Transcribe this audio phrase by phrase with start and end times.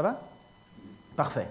[0.00, 0.18] Ça va?
[1.14, 1.46] Parfait.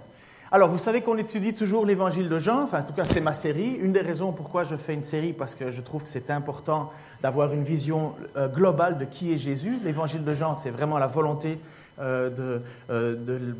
[0.52, 3.36] Alors, vous savez qu'on étudie toujours l'évangile de Jean, enfin, en tout cas, c'est ma
[3.36, 3.76] série.
[3.76, 6.92] Une des raisons pourquoi je fais une série, parce que je trouve que c'est important
[7.22, 9.78] d'avoir une vision euh, globale de qui est Jésus.
[9.84, 11.60] L'évangile de Jean, c'est vraiment la volonté
[12.00, 13.54] euh, de, euh,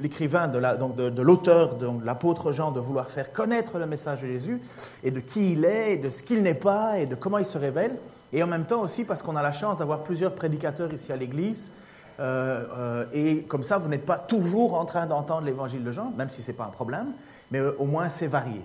[0.00, 4.60] l'écrivain, de, l'auteur, de l'apôtre Jean, de vouloir faire connaître le message de Jésus
[5.02, 7.46] et de qui il est, et de ce qu'il n'est pas et de comment il
[7.46, 7.96] se révèle.
[8.32, 11.16] Et en même temps aussi parce qu'on a la chance d'avoir plusieurs prédicateurs ici à
[11.16, 11.72] l'Église
[12.18, 16.42] et comme ça, vous n'êtes pas toujours en train d'entendre l'évangile de Jean, même si
[16.42, 17.08] ce n'est pas un problème,
[17.50, 18.60] mais euh, au moins c'est varié.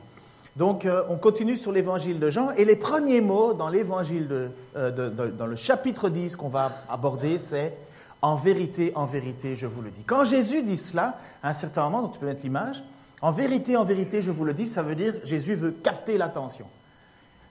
[0.58, 5.56] Donc, on continue sur l'évangile de Jean, et les premiers mots dans l'évangile, dans le
[5.56, 7.74] chapitre 10 qu'on va aborder, c'est
[8.22, 10.04] En vérité, en vérité, je vous le dis.
[10.04, 12.84] Quand Jésus dit cela, à un certain moment, donc tu peux mettre l'image,
[13.22, 16.66] En vérité, en vérité, je vous le dis, ça veut dire Jésus veut capter l'attention.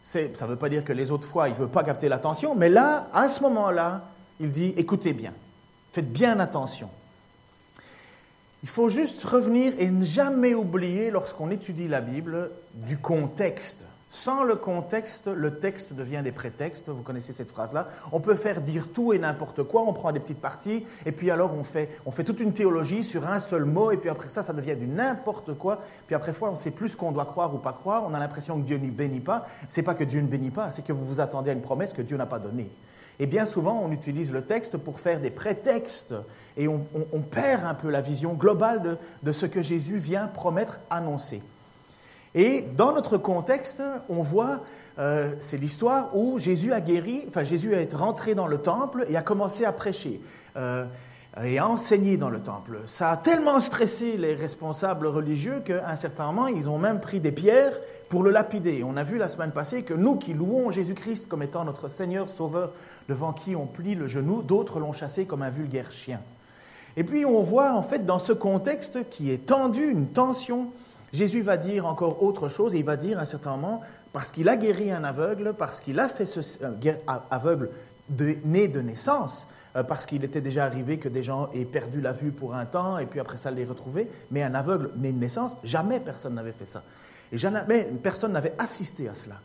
[0.02, 2.54] Ça ne veut pas dire que les autres fois, il ne veut pas capter l'attention,
[2.54, 4.02] mais là, à ce moment-là,
[4.40, 5.32] il dit Écoutez bien.
[5.92, 6.88] Faites bien attention.
[8.62, 13.82] Il faut juste revenir et ne jamais oublier, lorsqu'on étudie la Bible, du contexte.
[14.10, 16.88] Sans le contexte, le texte devient des prétextes.
[16.88, 17.86] Vous connaissez cette phrase-là.
[18.10, 19.82] On peut faire dire tout et n'importe quoi.
[19.82, 23.04] On prend des petites parties et puis alors on fait, on fait toute une théologie
[23.04, 25.80] sur un seul mot et puis après ça, ça devient du n'importe quoi.
[26.08, 28.02] Puis après on ne sait plus ce qu'on doit croire ou pas croire.
[28.04, 29.46] On a l'impression que Dieu ne bénit pas.
[29.68, 31.92] C'est pas que Dieu ne bénit pas, c'est que vous vous attendez à une promesse
[31.92, 32.68] que Dieu n'a pas donnée.
[33.20, 36.14] Et bien souvent, on utilise le texte pour faire des prétextes
[36.56, 36.80] et on,
[37.30, 41.42] perd un peu la vision globale de, ce que Jésus vient promettre, annoncer.
[42.34, 44.60] Et dans notre contexte, on voit,
[44.98, 49.16] euh, c'est l'histoire où Jésus a guéri, enfin Jésus est rentré dans le temple et
[49.16, 50.20] a commencé à prêcher.
[50.56, 50.86] Euh,
[51.44, 52.80] et à enseigner dans le temple.
[52.86, 57.20] Ça a tellement stressé les responsables religieux qu'à un certain moment, ils ont même pris
[57.20, 58.82] des pierres pour le lapider.
[58.84, 62.28] On a vu la semaine passée que nous qui louons Jésus-Christ comme étant notre Seigneur
[62.28, 62.72] Sauveur,
[63.08, 66.20] devant qui on plie le genou, d'autres l'ont chassé comme un vulgaire chien.
[66.96, 70.68] Et puis on voit en fait dans ce contexte qui est tendu, une tension,
[71.12, 74.30] Jésus va dire encore autre chose et il va dire à un certain moment, parce
[74.30, 76.40] qu'il a guéri un aveugle, parce qu'il a fait ce
[77.30, 77.70] aveugle
[78.44, 79.46] né de naissance,
[79.76, 82.64] euh, parce qu'il était déjà arrivé que des gens aient perdu la vue pour un
[82.64, 86.34] temps et puis après ça les retrouver, mais un aveugle né de naissance, jamais personne
[86.34, 86.82] n'avait fait ça.
[87.32, 89.36] Et jamais personne n'avait assisté à cela.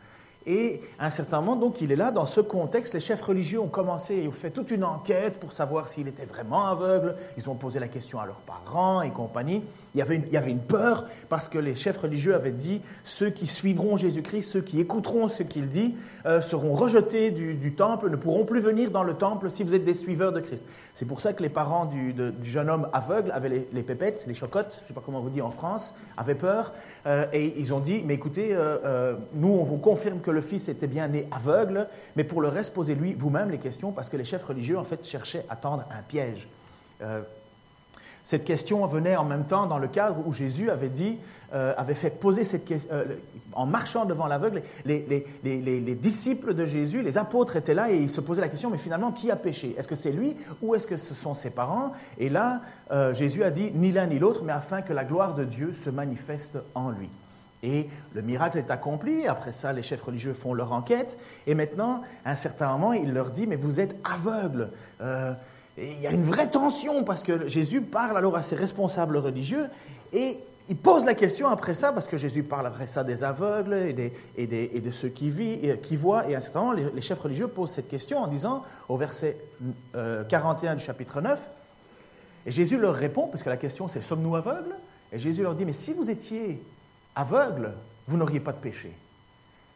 [0.47, 3.59] Et à un certain moment, donc, il est là, dans ce contexte, les chefs religieux
[3.59, 7.15] ont commencé, ils ont fait toute une enquête pour savoir s'il était vraiment aveugle.
[7.37, 9.63] Ils ont posé la question à leurs parents et compagnie.
[9.95, 13.95] Il y, avait une, peur parce que les chefs religieux avaient dit ceux qui suivront
[13.95, 15.95] Jésus-Christ, ceux qui écouteront ce qu'il dit,
[16.25, 19.85] euh, seront rejetés du, temple, ne pourront plus venir dans le temple si vous êtes
[19.85, 20.65] des suiveurs de Christ.
[20.93, 22.13] C'est pour ça que les parents du,
[22.43, 25.23] jeune homme aveugle avaient les, les pépettes, les chocottes, je ne sais pas comment on
[25.23, 26.73] vous dit en France, avaient peur.
[27.07, 30.67] Euh, et ils ont dit, mais écoutez, euh, nous, on vous confirme que le fils
[30.67, 34.25] était bien né aveugle, mais pour le reste, posez-lui vous-même les questions, parce que les
[34.25, 36.49] chefs religieux, en fait, cherchaient à tendre un piège.
[38.25, 41.19] Cette question venait en même temps dans le cadre où Jésus avait dit,
[41.53, 43.05] euh, avait fait poser cette question, euh,
[43.53, 48.21] en marchant devant l'aveugle, les, disciples de Jésus, les apôtres étaient là et ils se
[48.21, 49.75] posaient la question, mais finalement, qui a péché?
[49.77, 51.93] Est-ce que c'est lui ou est-ce que ce sont ses parents?
[52.17, 55.35] Et là, euh, Jésus a dit, ni l'un ni l'autre, mais afin que la gloire
[55.35, 57.09] de Dieu se manifeste en lui.
[57.61, 59.27] Et le miracle est accompli.
[59.27, 61.15] Après ça, les chefs religieux font leur enquête.
[61.45, 64.69] Et maintenant, à un certain moment, il leur dit, mais vous êtes aveugles
[65.77, 69.67] il y a une vraie tension parce que Jésus parle alors à ses responsables religieux
[70.13, 70.37] et
[70.67, 74.13] il pose la question après ça, parce que Jésus parle après ça des aveugles et,
[74.37, 77.71] et, de ceux qui, vivent, qui voient, et à certain moment, les, chefs religieux posent
[77.71, 79.37] cette question en disant, au verset
[79.93, 81.39] 41 euh, du chapitre 9,
[82.47, 84.75] et Jésus leur répond, parce que la question c'est, sommes-nous aveugles?
[85.11, 86.61] Et Jésus leur dit, mais si vous étiez
[87.15, 87.71] aveugles,
[88.07, 88.91] vous n'auriez pas de péché.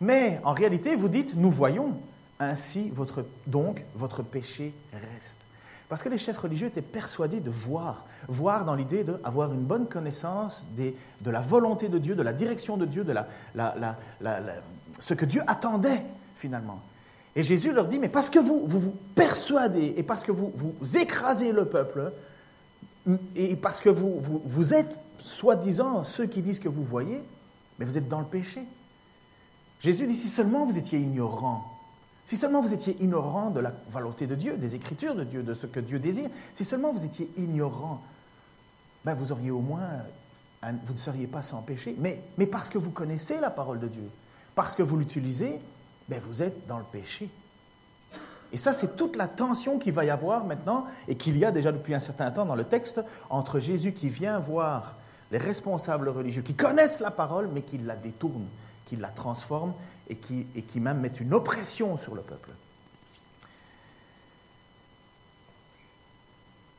[0.02, 2.00] Mais en réalité, vous dites, nous voyons,
[2.40, 5.38] ainsi votre, donc votre péché reste.
[5.90, 9.88] Parce que les chefs religieux étaient persuadés de voir, voir dans l'idée d'avoir une bonne
[9.88, 13.16] connaissance de la volonté de Dieu, de la direction de Dieu, de
[15.00, 16.04] ce que Dieu attendait
[16.36, 16.80] finalement.
[17.36, 20.98] Et Jésus leur dit, mais parce que vous vous, persuadez et parce que vous, vous
[20.98, 22.12] écrasez le peuple,
[23.36, 27.24] et parce que vous, vous, vous êtes, soi-disant, ceux qui disent que vous voyez,
[27.80, 28.62] mais vous êtes dans le péché.
[29.80, 31.79] Jésus dit, si seulement vous étiez ignorants,
[32.30, 35.56] si seulement vous étiez ignorant de la volonté de Dieu, des écritures de Dieu, de
[35.56, 38.04] ce que Dieu désire, si seulement vous étiez ignorant,
[39.04, 39.90] ben vous auriez au moins,
[40.62, 41.96] vous ne seriez pas sans péché.
[41.98, 44.08] Mais, mais parce que vous connaissez la parole de Dieu,
[44.54, 45.60] parce que vous l'utilisez,
[46.08, 47.32] ben vous êtes dans le péché.
[48.54, 51.50] Et ça, c'est toute la tension qu'il va y avoir maintenant et qu'il y a
[51.50, 54.94] déjà depuis un certain temps dans le texte entre Jésus qui vient voir
[55.32, 58.50] les responsables religieux qui connaissent la parole mais qui la détournent,
[58.86, 59.74] qui la transforment
[60.10, 62.50] et qui, et qui même mettent une oppression sur le peuple.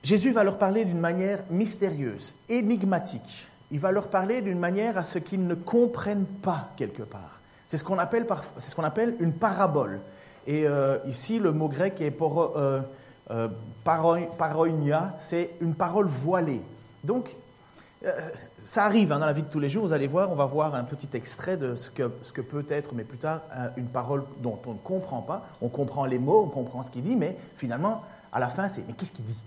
[0.02, 3.46] Jésus va leur parler d'une manière mystérieuse, énigmatique.
[3.70, 7.40] Il va leur parler d'une manière à ce qu'ils ne comprennent pas quelque part.
[7.66, 8.26] C'est ce qu'on appelle,
[8.58, 10.00] ce appelle une parabole.
[10.46, 12.80] Et euh, ici, le mot grec est pour, euh,
[13.30, 13.48] euh,
[15.18, 16.62] c'est une parole voilée.
[17.04, 17.36] Donc,
[18.58, 20.46] ça arrive hein, dans la vie de tous les jours, vous allez voir, on va
[20.46, 23.42] voir un petit extrait de ce que, ce que peut être, mais plus tard,
[23.76, 25.42] une parole dont on ne comprend pas.
[25.60, 28.02] On comprend les mots, on comprend ce qu'il dit, mais finalement,
[28.32, 29.38] à la fin, c'est mais qu'est-ce qu'il dit?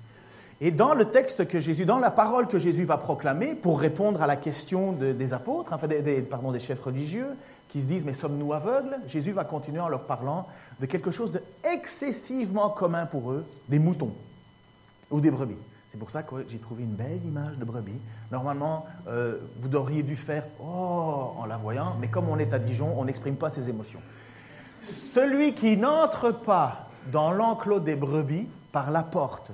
[0.62, 4.22] Et dans le texte que Jésus, dans la parole que Jésus va proclamer pour répondre
[4.22, 7.28] à la question des apôtres, enfin des, pardon, des chefs religieux,
[7.70, 8.98] qui se disent mais sommes-nous aveugles?
[9.08, 10.48] Jésus va continuer en leur parlant
[10.80, 11.32] de quelque chose
[11.64, 14.14] d'excessivement commun pour eux, des moutons
[15.10, 15.58] ou des brebis.
[15.94, 18.00] C'est pour ça que j'ai trouvé une belle image de brebis.
[18.32, 22.58] Normalement, euh, vous devriez dû faire Oh en la voyant, mais comme on est à
[22.58, 24.00] Dijon, on n'exprime pas ses émotions.
[24.82, 29.52] Celui qui n'entre pas dans l'enclos des brebis par la porte,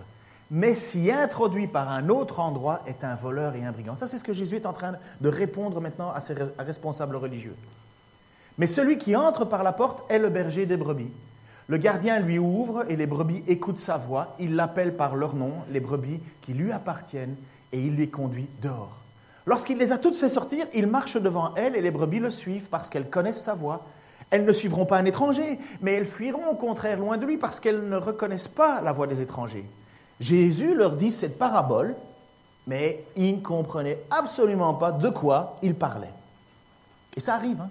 [0.49, 3.95] mais s'y introduit par un autre endroit, est un voleur et un brigand.
[3.95, 7.55] Ça, c'est ce que Jésus est en train de répondre maintenant à ses responsables religieux.
[8.57, 11.11] Mais celui qui entre par la porte est le berger des brebis.
[11.69, 14.35] Le gardien lui ouvre et les brebis écoutent sa voix.
[14.39, 17.35] Il l'appelle par leur nom, les brebis qui lui appartiennent,
[17.71, 18.97] et il les conduit dehors.
[19.45, 22.69] Lorsqu'il les a toutes fait sortir, il marche devant elles et les brebis le suivent
[22.71, 23.85] parce qu'elles connaissent sa voix.
[24.31, 27.59] Elles ne suivront pas un étranger, mais elles fuiront au contraire loin de lui parce
[27.59, 29.65] qu'elles ne reconnaissent pas la voix des étrangers.
[30.19, 31.95] Jésus leur dit cette parabole,
[32.65, 36.13] mais ils ne comprenaient absolument pas de quoi il parlait.
[37.15, 37.61] Et ça arrive.
[37.61, 37.69] Hein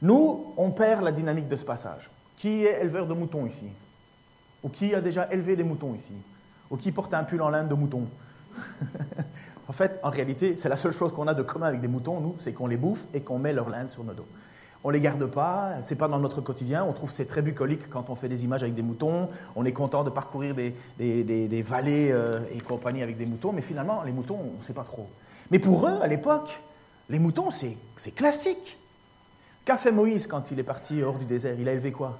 [0.00, 2.11] Nous, on perd la dynamique de ce passage.
[2.36, 3.66] Qui est éleveur de moutons ici?
[4.62, 6.14] Ou qui a déjà élevé des moutons ici?
[6.70, 8.06] Ou qui porte un pull en laine de mouton?
[9.68, 12.20] En fait, en réalité, c'est la seule chose qu'on a de commun avec des moutons,
[12.20, 14.26] nous, c'est qu'on les bouffe et qu'on met leur laine sur nos dos.
[14.84, 16.84] On ne les garde pas, c'est pas dans notre quotidien.
[16.84, 19.28] On trouve c'est très bucolique quand on fait des images avec des moutons.
[19.54, 24.02] On est content de parcourir des, vallées euh, et compagnie avec des moutons, mais finalement,
[24.02, 25.08] les moutons, on ne sait pas trop.
[25.52, 26.60] Mais pour eux, à l'époque,
[27.08, 28.76] les moutons, c'est classique.
[29.64, 31.56] Qu'a fait Moïse quand il est parti hors du désert?
[31.58, 32.18] Il a élevé quoi?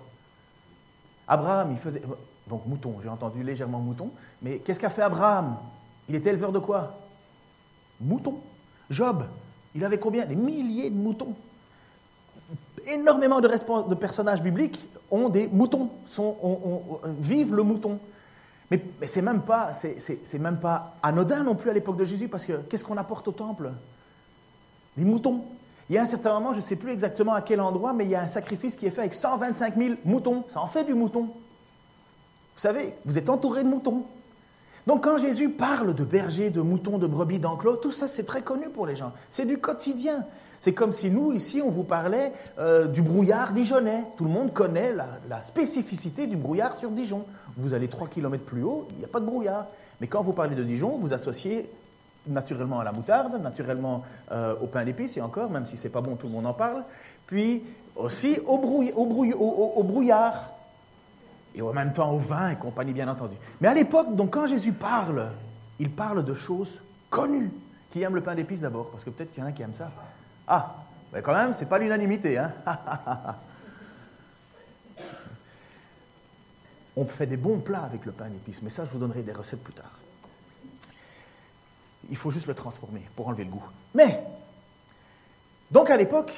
[1.27, 2.03] Abraham, il faisait.
[2.47, 4.11] Donc mouton, j'ai entendu légèrement mouton,
[4.43, 5.57] mais qu'est-ce qu'a fait Abraham?
[6.09, 6.99] Il était éleveur de quoi?
[8.01, 8.41] Mouton.
[8.91, 9.25] Job,
[9.75, 10.27] il avait combien?
[10.27, 11.35] Des milliers de moutons.
[12.87, 14.81] Énormément de, personnages bibliques
[15.11, 16.37] ont des moutons, sont,
[17.21, 17.99] vivent le mouton.
[18.71, 19.73] Mais, mais c'est même, pas,
[20.39, 23.33] même pas anodin non plus à l'époque de Jésus, parce que qu'est-ce qu'on apporte au
[23.33, 23.71] temple?
[24.97, 25.45] Des moutons.
[25.93, 28.07] Il y a un certain moment, je ne sais plus exactement à quel endroit, mais
[28.07, 30.43] il y a un sacrifice qui est fait avec 125 000 moutons.
[30.49, 31.25] Ça en fait du mouton.
[31.25, 34.05] Vous savez, vous êtes entouré de moutons.
[34.87, 38.41] Donc quand Jésus parle de bergers, de moutons, de brebis, d'enclos, tout ça c'est très
[38.41, 39.13] connu pour les gens.
[39.29, 40.25] C'est du quotidien.
[40.61, 44.07] C'est comme si nous, ici, on vous parlait euh, du brouillard dijonnais.
[44.17, 47.27] Tout le monde connaît la, la, spécificité du brouillard sur Dijon.
[47.59, 49.67] Vous allez 3 km plus haut, il n'y a pas de brouillard.
[50.01, 51.69] Mais quand vous parlez de Dijon, vous associez
[52.27, 56.01] naturellement à la moutarde, naturellement euh, au pain d'épices, et encore, même si c'est pas
[56.01, 56.85] bon, tout le monde en parle,
[57.27, 57.63] puis
[57.97, 60.51] aussi au, au, brouillard,
[61.55, 63.37] et en même temps au vin et compagnie, bien entendu.
[63.61, 65.31] Mais à l'époque, donc quand Jésus parle,
[65.79, 66.81] il parle de choses
[67.11, 67.51] connues.
[67.91, 68.91] Qui aime le pain d'épices d'abord?
[68.91, 69.91] Parce que peut-être qu'il y en a qui aiment ça.
[70.49, 70.77] Ah,
[71.13, 72.39] mais quand même, c'est pas l'unanimité.
[72.39, 72.53] Hein
[76.97, 79.33] On fait des bons plats avec le pain d'épices, mais ça, je vous donnerai des
[79.33, 79.91] recettes plus tard.
[82.11, 83.65] Il faut juste le transformer pour enlever le goût.
[83.95, 84.23] Mais,
[85.71, 86.33] donc à l'époque,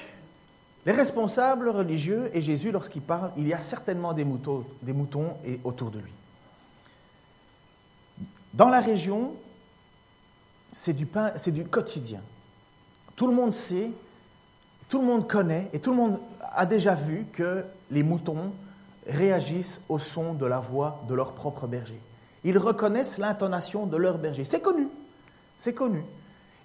[0.87, 5.37] les responsables religieux et Jésus, lorsqu'il parle, il y a certainement des moutons, des moutons
[5.47, 6.13] et autour de lui.
[8.53, 9.33] Dans la région,
[10.73, 12.21] c'est du pain, c'est du quotidien.
[13.17, 13.91] Tout le monde sait,
[14.89, 18.53] tout le monde connaît et tout le monde a déjà vu que les moutons
[19.09, 21.99] réagissent au son de la voix de leur propre berger.
[22.45, 24.45] Ils reconnaissent l'intonation de leur berger.
[24.45, 24.89] C'est connu.
[25.59, 26.03] C'est connu.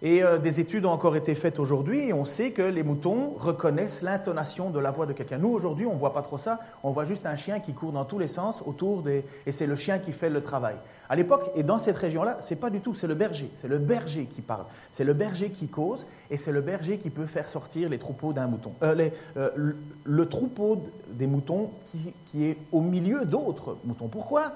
[0.02, 3.34] Et euh, des études ont encore été faites aujourd'hui et on sait que les moutons
[3.38, 5.38] reconnaissent l'intonation de la voix de quelqu'un.
[5.38, 6.60] Nous, aujourd'hui, on ne voit pas trop ça.
[6.84, 9.26] On voit juste un chien qui court dans tous les sens autour des...
[9.46, 10.76] Et c'est le chien qui fait le travail.
[11.10, 13.50] À l'époque, et dans cette région-là, c'est pas du tout, c'est le berger.
[13.56, 14.66] C'est le berger qui parle.
[14.94, 18.32] C'est le berger qui cause et c'est le berger qui peut faire sortir les troupeaux
[18.32, 18.72] d'un mouton.
[18.84, 19.74] Euh, euh,
[20.06, 24.08] le, troupeau des moutons qui, qui est au milieu d'autres moutons.
[24.08, 24.54] Pourquoi?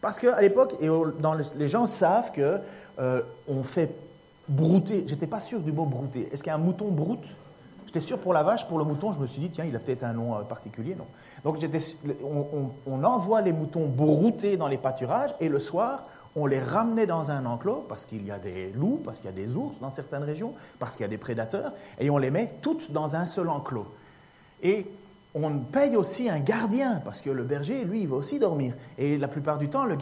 [0.00, 0.88] Parce qu'à l'époque, et
[1.20, 2.58] dans les gens savent que
[3.02, 3.90] euh, on fait
[4.48, 5.04] brouter.
[5.06, 6.28] J'étais pas sûr du mot brouter.
[6.32, 7.24] Est-ce qu'il mouton broute?
[7.86, 9.78] J'étais sûr pour la vache, pour le mouton, je me suis dit, tiens, il a
[9.78, 10.94] peut-être un nom euh, particulier.
[10.94, 11.06] Non.
[11.44, 11.58] Donc
[12.86, 16.04] on, envoie les moutons brouter dans les pâturages et le soir,
[16.36, 19.32] on les ramenait dans un enclos parce qu'il y a des loups, parce qu'il y
[19.32, 22.30] a des ours dans certaines régions, parce qu'il y a des prédateurs, et on les
[22.30, 23.86] met toutes dans un seul enclos.
[24.62, 24.86] Et
[25.34, 28.74] on paye aussi un gardien, parce que le berger, lui, il va aussi dormir.
[28.98, 29.96] Et la plupart du temps, le,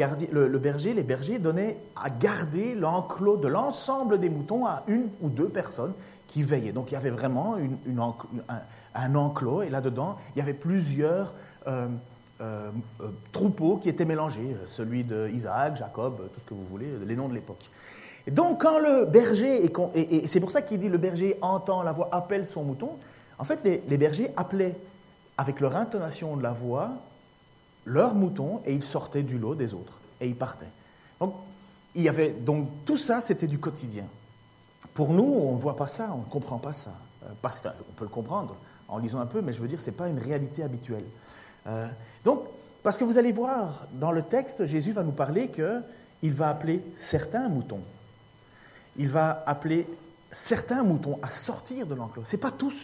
[0.58, 5.48] berger, les bergers donnaient à garder l'enclos de l'ensemble des moutons à une ou deux
[5.48, 5.92] personnes
[6.26, 6.72] qui veillaient.
[6.72, 7.56] Donc il y avait vraiment
[8.94, 11.32] un, enclos, et là-dedans, il y avait plusieurs
[11.68, 11.86] euh,
[12.40, 12.70] euh,
[13.00, 17.28] euh, troupeaux qui étaient mélangés, celui d'Isaac, Jacob, tout ce que vous voulez, les noms
[17.28, 17.70] de l'époque.
[18.26, 21.92] Et donc quand le berger, et, c'est pour ça qu'il dit le berger entend la
[21.92, 22.90] voix, appelle son mouton,
[23.38, 24.76] en fait les bergers appelaient
[25.40, 26.90] avec leur intonation de la voix,
[27.86, 30.68] leurs moutons, et ils sortaient du lot des autres, et ils partaient.
[31.18, 34.04] Donc, tout ça, c'était du quotidien.
[34.92, 36.90] Pour nous, on ne voit pas ça, on ne comprend pas ça.
[37.24, 38.54] Euh, parce qu'on peut le comprendre
[38.86, 41.04] en lisant un peu, mais je veux dire, ce n'est pas une réalité habituelle.
[41.66, 41.88] Euh,
[42.22, 42.42] donc,
[42.82, 46.84] parce que vous allez voir, dans le texte, Jésus va nous parler qu'il va appeler
[46.98, 47.82] certains moutons.
[48.98, 49.86] Il va appeler
[50.30, 52.26] certains moutons à sortir de l'enclos.
[52.26, 52.76] Ce n'est pas tous.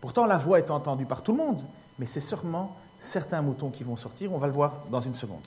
[0.00, 1.62] Pourtant, la voix est entendue par tout le monde,
[2.00, 4.32] mais c'est sûrement certains moutons qui vont sortir.
[4.32, 5.46] On va le voir dans une seconde.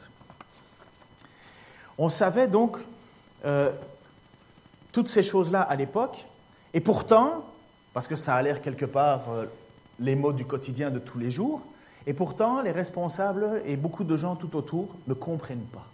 [1.98, 2.78] On savait donc
[3.44, 3.72] euh,
[4.92, 6.26] toutes ces choses-là à l'époque,
[6.76, 7.44] et pourtant,
[7.94, 9.46] parce que ça a l'air quelque part euh,
[10.00, 11.62] les mots du quotidien de tous les jours,
[12.06, 15.88] et pourtant les responsables et beaucoup de gens tout autour ne comprennent pas.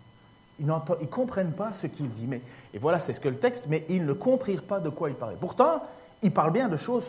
[0.59, 2.25] Ils ne comprennent pas ce qu'il dit.
[2.27, 2.41] Mais,
[2.73, 5.15] et voilà, c'est ce que le texte, mais ils ne comprirent pas de quoi il
[5.15, 5.37] parlait.
[5.39, 5.83] Pourtant,
[6.21, 7.05] il parle bien de choses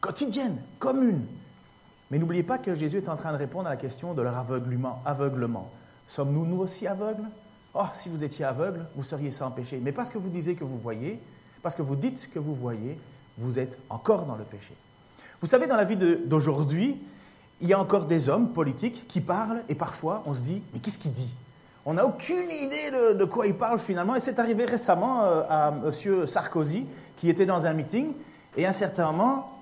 [0.00, 1.26] quotidiennes, communes,
[2.12, 4.36] mais n'oubliez pas que Jésus est en train de répondre à la question de leur
[4.36, 5.00] aveuglement.
[5.06, 5.70] aveuglement.
[6.08, 7.24] Sommes-nous nous aussi aveugles?
[7.74, 9.80] Oh, si vous étiez aveugle, vous seriez sans péché.
[9.82, 11.18] Mais parce que vous disiez que vous voyez,
[11.62, 12.98] parce que vous dites que vous voyez,
[13.38, 14.74] vous êtes encore dans le péché.
[15.40, 17.00] Vous savez, dans la vie d'aujourd'hui,
[17.62, 20.80] il y a encore des hommes politiques qui parlent et parfois on se dit, mais
[20.80, 21.32] qu'est-ce qu'il dit?
[21.86, 24.14] On n'a aucune idée de, quoi il parle finalement.
[24.16, 26.26] Et c'est arrivé récemment euh, à M.
[26.26, 26.84] Sarkozy
[27.16, 28.12] qui était dans un meeting
[28.58, 29.61] et à un certain moment,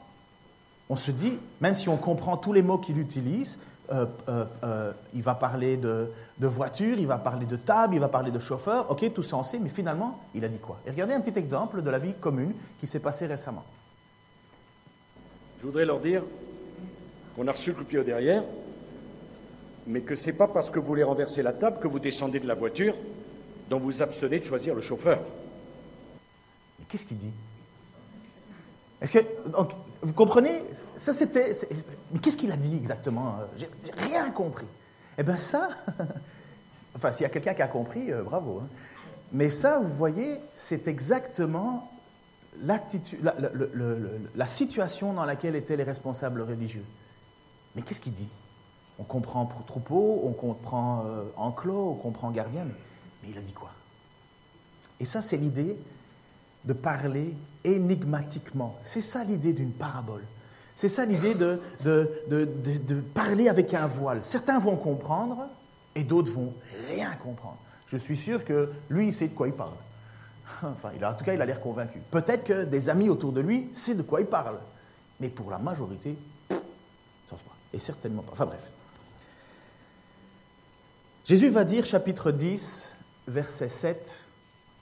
[0.91, 3.59] on se dit, même si on comprend tous les mots qu'il utilise,
[3.93, 6.09] euh, euh, euh, il va parler de,
[6.41, 9.45] voiture, il va parler de table, il va parler de chauffeur, ok, tout ça on
[9.45, 10.81] sait, mais finalement, il a dit quoi?
[10.85, 13.65] Et regardez un petit exemple de la vie commune qui s'est passée récemment.
[15.61, 16.25] Je voudrais leur dire
[17.37, 18.43] qu'on a reçu le pied au derrière,
[19.87, 22.41] mais que ce n'est pas parce que vous voulez renverser la table que vous descendez
[22.41, 22.97] de la voiture
[23.69, 25.21] dont vous abstenez de choisir le chauffeur.
[26.81, 27.33] Mais qu'est-ce qu'il dit?
[29.01, 29.71] Est-ce que, donc,
[30.03, 30.63] vous comprenez?
[30.97, 31.57] Ça, c'était.
[32.13, 33.37] Mais qu'est-ce qu'il a dit exactement?
[33.57, 34.67] J'ai rien compris.
[35.19, 35.69] Eh bien, ça.
[36.97, 38.61] enfin, s'il y a quelqu'un qui a compris, euh, bravo.
[38.63, 38.69] Hein.
[39.33, 41.91] Mais ça, vous voyez, c'est exactement
[42.63, 42.81] la,
[44.47, 46.85] situation dans laquelle étaient les responsables religieux.
[47.75, 48.29] Mais qu'est-ce qu'il dit?
[48.99, 53.71] On comprend troupeau, on comprend euh, enclos, on comprend gardien, mais il a dit quoi?
[54.99, 55.79] Et ça, c'est l'idée
[56.65, 58.79] de parler énigmatiquement.
[58.85, 60.23] C'est ça l'idée d'une parabole.
[60.75, 64.21] C'est ça l'idée de, de, parler avec un voile.
[64.25, 65.47] Certains vont comprendre
[65.95, 66.55] et d'autres vont
[66.89, 67.59] rien comprendre.
[67.89, 69.75] Je suis sûr que lui, il sait de quoi il parle.
[70.63, 72.01] Enfin, il a, en tout cas, il a l'air convaincu.
[72.11, 74.59] Peut-être que des amis autour de lui savent de quoi il parle.
[75.19, 76.17] Mais pour la majorité,
[77.29, 77.57] sauf pas.
[77.73, 78.33] Et certainement pas.
[78.33, 78.63] Enfin bref.
[81.27, 82.91] Jésus va dire, chapitre 10,
[83.29, 84.19] verset 7,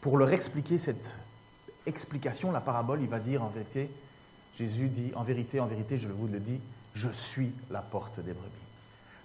[0.01, 1.13] pour leur expliquer cette
[1.89, 3.91] explication, la parabole, il va dire en vérité,
[4.57, 6.61] Jésus dit, en vérité, en vérité, je vous le dis,
[6.95, 8.51] je suis la porte des brebis.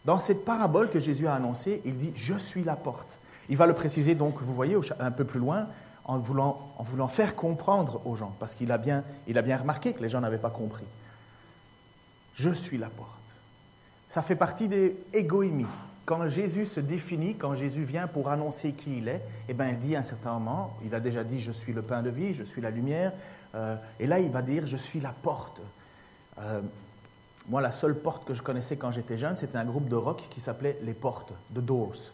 [0.06, 3.20] Dans cette parabole que Jésus a annoncée, il dit, je suis la porte.
[3.50, 5.68] Il va le préciser donc, vous voyez, un peu plus loin,
[6.06, 9.04] en voulant, en voulant faire comprendre aux gens, parce qu'il a, bien,
[9.34, 10.86] a bien remarqué que les gens n'avaient pas compris.
[12.36, 13.10] Je suis la porte.
[14.10, 15.66] Ça fait partie des égoïmies.
[16.06, 19.78] Quand Jésus se définit, quand Jésus vient pour annoncer qui il est, eh bien, il
[19.78, 22.34] dit à un certain moment, il a déjà dit, je suis le pain de vie,
[22.34, 23.14] je suis la lumière,
[23.56, 25.62] euh, et là, il va dire, je suis la porte.
[26.40, 26.62] Euh,
[27.48, 30.24] moi, la seule porte que je connaissais quand j'étais jeune, c'était un groupe de rock
[30.30, 32.12] qui s'appelait Les Portes, The Doors.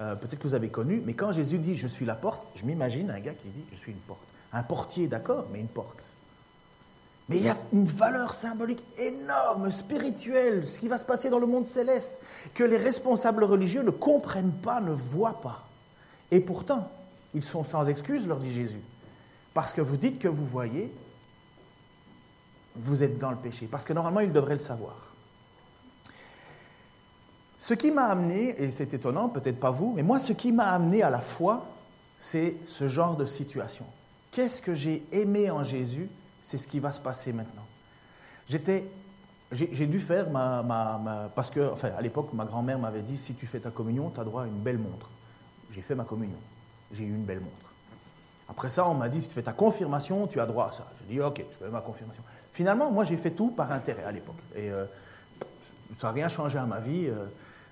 [0.00, 2.64] Euh, peut-être que vous avez connu, mais quand Jésus dit, je suis la porte, je
[2.64, 4.22] m'imagine un gars qui dit, je suis une porte.
[4.52, 6.02] Un portier, d'accord, mais une porte.
[7.30, 11.38] Mais il y a une valeur symbolique énorme, spirituelle, ce qui va se passer dans
[11.38, 12.12] le monde céleste,
[12.54, 15.64] que les responsables religieux ne comprennent pas, ne voient pas.
[16.32, 16.90] Et pourtant,
[17.32, 18.80] ils sont sans excuse, leur dit Jésus.
[19.54, 20.92] Parce que vous dites que vous voyez,
[22.74, 23.68] vous êtes dans le péché.
[23.70, 24.96] Parce que normalement, ils devraient le savoir.
[27.60, 30.72] Ce qui m'a amené, et c'est étonnant, peut-être pas vous, mais moi, ce qui m'a
[30.72, 31.64] amené à la foi,
[32.18, 33.84] c'est ce genre de situation.
[34.32, 36.08] Qu'est-ce que j'ai aimé en Jésus
[36.42, 37.66] c'est ce qui va se passer maintenant.
[38.48, 38.84] J'étais,
[39.52, 43.60] j'ai dû faire ma, Parce que, à l'époque, ma grand-mère m'avait dit si tu fais
[43.60, 45.10] ta communion, tu as droit à une belle montre.
[45.70, 46.38] J'ai fait ma communion.
[46.92, 47.70] J'ai eu une belle montre.
[48.48, 50.84] Après ça, on m'a dit si tu fais ta confirmation, tu as droit à ça.
[51.00, 52.22] J'ai dit ok, je fais ma confirmation.
[52.52, 54.40] Finalement, moi, j'ai fait tout par intérêt à l'époque.
[54.56, 54.84] Et euh,
[55.98, 57.08] ça n'a rien changé à ma vie.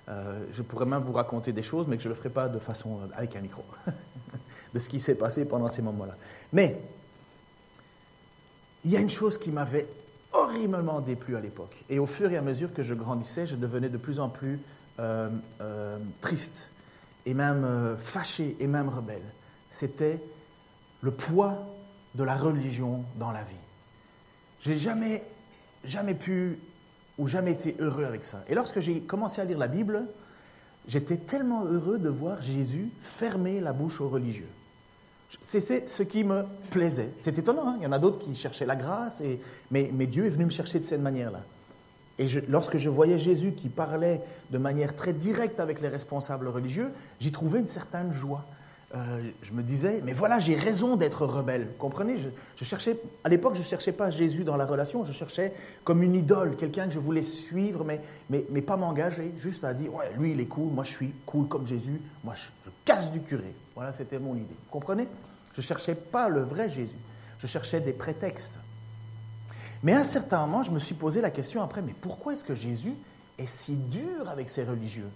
[0.07, 2.59] je pourrais même vous raconter des choses, mais que je ne le ferai pas de
[2.59, 3.63] façon avec un micro,
[4.73, 6.15] de ce qui s'est passé pendant ces moments-là.
[6.53, 6.79] Mais
[8.85, 9.87] il y a une chose qui m'avait
[10.31, 11.75] horriblement déplu à l'époque.
[11.89, 14.59] Et au fur et à mesure que je grandissais, je devenais de plus en plus
[14.99, 15.29] euh,
[15.61, 16.69] euh, triste,
[17.25, 19.23] et même euh, fâché, et même rebelle.
[19.71, 20.19] C'était
[21.01, 21.65] le poids
[22.15, 23.55] de la religion dans la vie.
[24.61, 25.23] J'ai jamais,
[25.83, 26.59] jamais pu
[27.17, 28.43] ou jamais été heureux avec ça.
[28.47, 30.03] Et lorsque j'ai commencé à lire la Bible,
[30.87, 34.49] j'étais tellement heureux de voir Jésus fermer la bouche aux religieux.
[35.41, 37.09] C'est ce qui me plaisait.
[37.21, 37.75] C'est étonnant, hein.
[37.79, 39.21] il y en a d'autres qui cherchaient la grâce,
[39.71, 41.41] mais, Dieu est venu me chercher de cette manière-là.
[42.17, 44.21] Et lorsque je voyais Jésus qui parlait
[44.51, 48.45] de manière très directe avec les responsables religieux, j'y trouvais une certaine joie.
[48.95, 51.67] Euh, je me disais, mais voilà, j'ai raison d'être rebelle.
[51.67, 52.15] Vous comprenez?
[52.57, 56.01] Je, cherchais, À l'époque, je ne cherchais pas Jésus dans la relation, je cherchais comme
[56.01, 60.31] une idole, quelqu'un que je voulais suivre, mais, pas m'engager, juste à dire, ouais, lui,
[60.31, 63.53] il est cool, moi, je suis cool comme Jésus, moi, je casse du curé.
[63.79, 64.43] Voilà, c'était mon idée.
[64.43, 65.07] Vous comprenez?
[65.53, 66.97] Je ne cherchais pas le vrai Jésus,
[67.39, 68.51] je cherchais des prétextes.
[69.83, 72.43] Mais à un certain moment, je me suis posé la question après, mais pourquoi est-ce
[72.43, 72.93] que Jésus
[73.37, 75.07] est si dur avec ses religieux?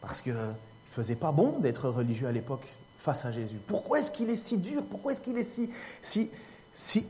[0.00, 0.52] Parce qu'il ne
[0.92, 3.58] faisait pas bon d'être religieux à l'époque face à Jésus.
[3.66, 4.84] Pourquoi est-ce qu'il est si dur?
[4.88, 5.68] Pourquoi est-ce qu'il est si,
[6.00, 6.30] si,
[6.72, 7.04] si,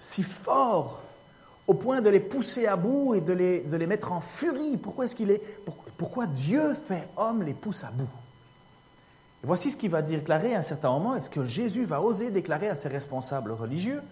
[0.00, 1.00] si fort
[1.68, 4.76] au point de les pousser à bout et de les, de les mettre en furie?
[4.78, 5.42] Pourquoi est-ce qu'il est,
[5.96, 8.10] pourquoi Dieu fait homme les pousse à bout?
[9.42, 12.30] Voici ce qu'il va déclarer à un certain moment, est ce que Jésus va oser
[12.30, 14.02] déclarer à ses responsables religieux?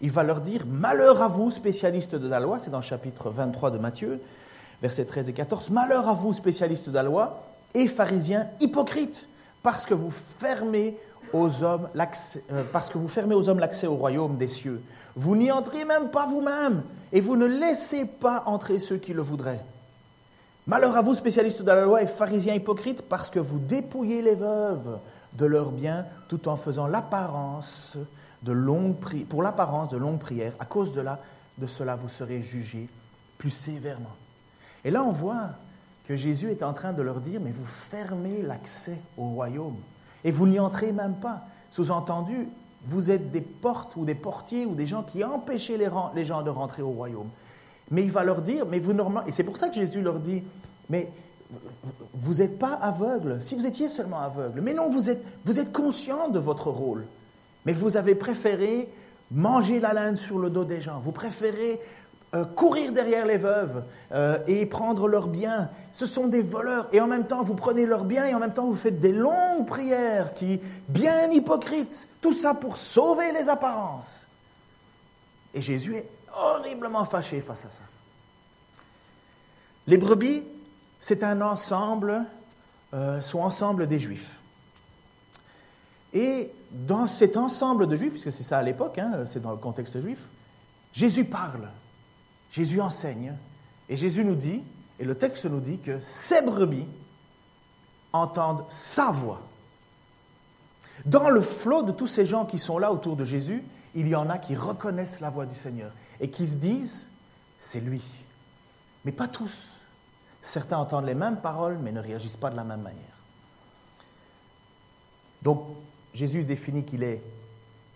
[0.00, 3.30] Il va leur dire Malheur à vous, spécialistes de la loi, c'est dans le chapitre
[3.30, 4.20] 23 de Matthieu,
[4.82, 5.70] versets 13 et 14.
[5.70, 9.28] Malheur à vous, spécialistes de la loi et pharisiens hypocrites,
[9.62, 10.96] parce que vous fermez
[11.32, 14.82] aux hommes l'accès, euh, parce que vous fermez aux hommes l'accès au royaume des cieux.
[15.14, 19.22] Vous n'y entrez même pas vous-même, et vous ne laissez pas entrer ceux qui le
[19.22, 19.60] voudraient.
[20.66, 24.36] Malheur à vous, spécialistes de la loi et pharisiens hypocrites, parce que vous dépouillez les
[24.36, 24.98] veuves
[25.32, 27.96] de leurs biens tout en faisant l'apparence
[28.42, 28.94] de longues
[29.28, 30.52] pour l'apparence de longues prières.
[30.60, 32.88] À cause de cela, vous serez jugés
[33.38, 34.14] plus sévèrement.
[34.84, 35.50] Et là, on voit
[36.06, 39.76] que Jésus est en train de leur dire, mais vous fermez l'accès au royaume
[40.22, 41.40] et vous n'y entrez même pas.
[41.72, 42.46] Sous-entendu,
[42.86, 45.78] vous êtes des portes ou des portiers ou des gens qui empêchaient
[46.14, 47.30] les gens de rentrer au royaume.
[47.90, 50.18] Mais il va leur dire, mais vous normalement, et c'est pour ça que Jésus leur
[50.18, 50.42] dit,
[50.88, 51.10] mais
[52.14, 53.38] vous n'êtes pas aveugle.
[53.40, 57.04] Si vous étiez seulement aveugle, mais non, vous êtes, vous êtes conscient de votre rôle.
[57.66, 58.88] Mais vous avez préféré
[59.30, 60.98] manger la laine sur le dos des gens.
[61.00, 61.80] Vous préférez
[62.34, 65.68] euh, courir derrière les veuves euh, et prendre leurs biens.
[65.92, 66.88] Ce sont des voleurs.
[66.92, 69.12] Et en même temps, vous prenez leurs biens et en même temps, vous faites des
[69.12, 74.26] longues prières qui, bien hypocrites, tout ça pour sauver les apparences.
[75.54, 77.82] Et Jésus est horriblement fâché face à ça.
[79.86, 80.42] Les brebis,
[81.00, 82.24] c'est un ensemble,
[82.94, 84.38] euh, sont ensemble des juifs.
[86.14, 89.56] Et dans cet ensemble de juifs, puisque c'est ça à l'époque, hein, c'est dans le
[89.56, 90.20] contexte juif,
[90.92, 91.68] Jésus parle,
[92.50, 93.34] Jésus enseigne,
[93.88, 94.62] et Jésus nous dit,
[94.98, 96.86] et le texte nous dit que ces brebis
[98.12, 99.40] entendent sa voix.
[101.06, 103.64] Dans le flot de tous ces gens qui sont là autour de Jésus,
[103.94, 105.90] il y en a qui reconnaissent la voix du Seigneur
[106.22, 107.08] et qui se disent,
[107.58, 108.02] c'est lui.
[109.04, 109.68] Mais pas tous.
[110.40, 113.02] Certains entendent les mêmes paroles, mais ne réagissent pas de la même manière.
[115.42, 115.66] Donc,
[116.14, 117.20] Jésus définit qu'il est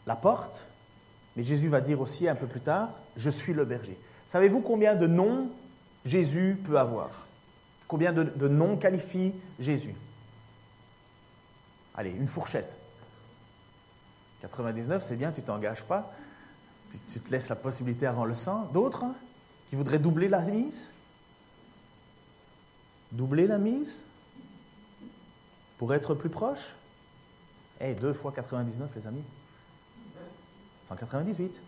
[0.06, 0.58] la porte,
[1.36, 3.96] mais Jésus va dire aussi un peu plus tard, je suis le berger.
[4.26, 5.48] Savez-vous combien de noms
[6.04, 7.10] Jésus peut avoir?
[7.86, 9.94] Combien de, noms qualifie Jésus?
[11.94, 12.76] Allez, une fourchette.
[14.42, 16.12] 99, c'est bien, tu t'engages pas
[17.08, 18.68] tu te laisses la possibilité avant le sang.
[18.72, 19.14] D'autres hein,
[19.68, 20.90] qui voudraient doubler la mise
[23.12, 24.02] Doubler la mise
[25.78, 26.74] Pour être plus proche
[27.80, 29.24] Eh, 2 fois 99, les amis
[30.88, 31.60] 198.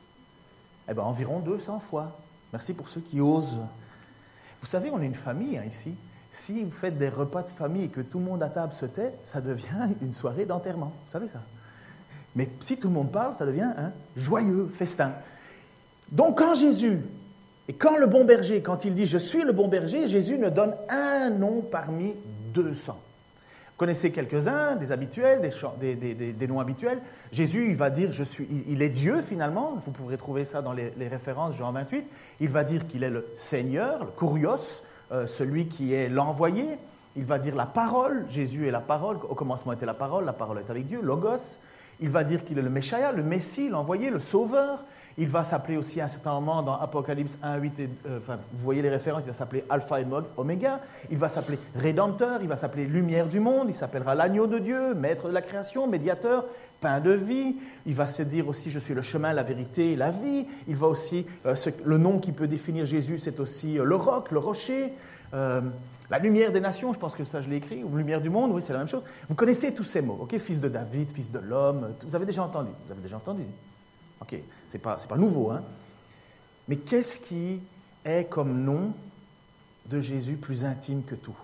[0.89, 2.17] Eh bien, environ 200 fois.
[2.53, 3.59] Merci pour ceux qui osent.
[4.61, 5.95] Vous savez, on est une famille hein, ici.
[6.33, 8.87] Si vous faites des repas de famille et que tout le monde à table se
[8.87, 10.93] tait, ça devient une soirée d'enterrement.
[11.07, 11.41] Vous savez ça?
[12.39, 15.11] Mais si tout le monde parle, ça devient un joyeux festin.
[16.13, 17.01] Donc quand Jésus,
[17.67, 20.49] et quand le bon berger, quand il dit je suis le bon berger, Jésus ne
[20.49, 22.15] donne un nom parmi
[22.55, 22.93] 200.
[22.93, 27.01] Vous connaissez quelques-uns, des habituels, des, noms habituels.
[27.33, 29.77] Jésus, il va dire, je suis, il est Dieu finalement.
[29.85, 32.07] Vous pourrez trouver ça dans les, références, Jean 28.
[32.41, 36.79] Il va dire qu'il est le Seigneur, le Kurios, euh, celui qui est l'envoyé.
[37.17, 38.27] Il va dire la parole.
[38.31, 39.17] Jésus est la parole.
[39.29, 40.25] Au commencement était la parole.
[40.25, 41.01] La parole est avec Dieu.
[41.03, 41.59] Logos.
[42.01, 44.85] Il va dire qu'il est le Messia, le Messie, l'envoyé, le Sauveur.
[45.21, 48.37] Il va s'appeler aussi à un certain moment dans Apocalypse 1, 8, et, euh, enfin,
[48.53, 50.07] vous voyez les références, il va s'appeler Alpha et
[50.37, 50.79] Oméga,
[51.11, 54.95] il va s'appeler Rédempteur, il va s'appeler Lumière du monde, il s'appellera l'agneau de Dieu,
[54.95, 56.45] Maître de la création, Médiateur,
[56.81, 59.97] Pain de vie, il va se dire aussi je suis le chemin, la vérité et
[59.97, 63.85] la vie, il va aussi, euh, le nom qui peut définir Jésus c'est aussi euh,
[63.85, 64.93] le roc, le rocher,
[66.11, 68.53] la lumière des nations, je pense que ça je l'ai écrit, ou lumière du monde,
[68.53, 69.03] oui, c'est la même chose.
[69.29, 72.43] Vous connaissez tous ces mots, ok Fils de David, fils de l'homme, vous avez déjà
[72.43, 73.45] entendu, vous avez déjà entendu.
[74.21, 75.63] Ok, c'est pas, pas nouveau, hein
[76.67, 77.61] Mais qu'est-ce qui
[78.05, 78.93] est comme nom
[79.87, 81.37] de Jésus plus intime que tout?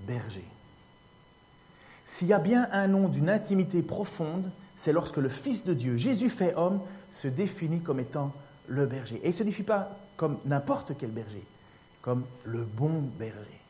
[0.00, 0.44] Berger.
[2.04, 5.96] S'il y a bien un nom d'une intimité profonde, c'est lorsque le Fils de Dieu,
[5.96, 8.32] Jésus fait homme, se définit comme étant
[8.68, 9.16] le berger.
[9.16, 11.42] Et il ne se définit pas comme n'importe quel berger,
[12.06, 13.60] comme le bon berger.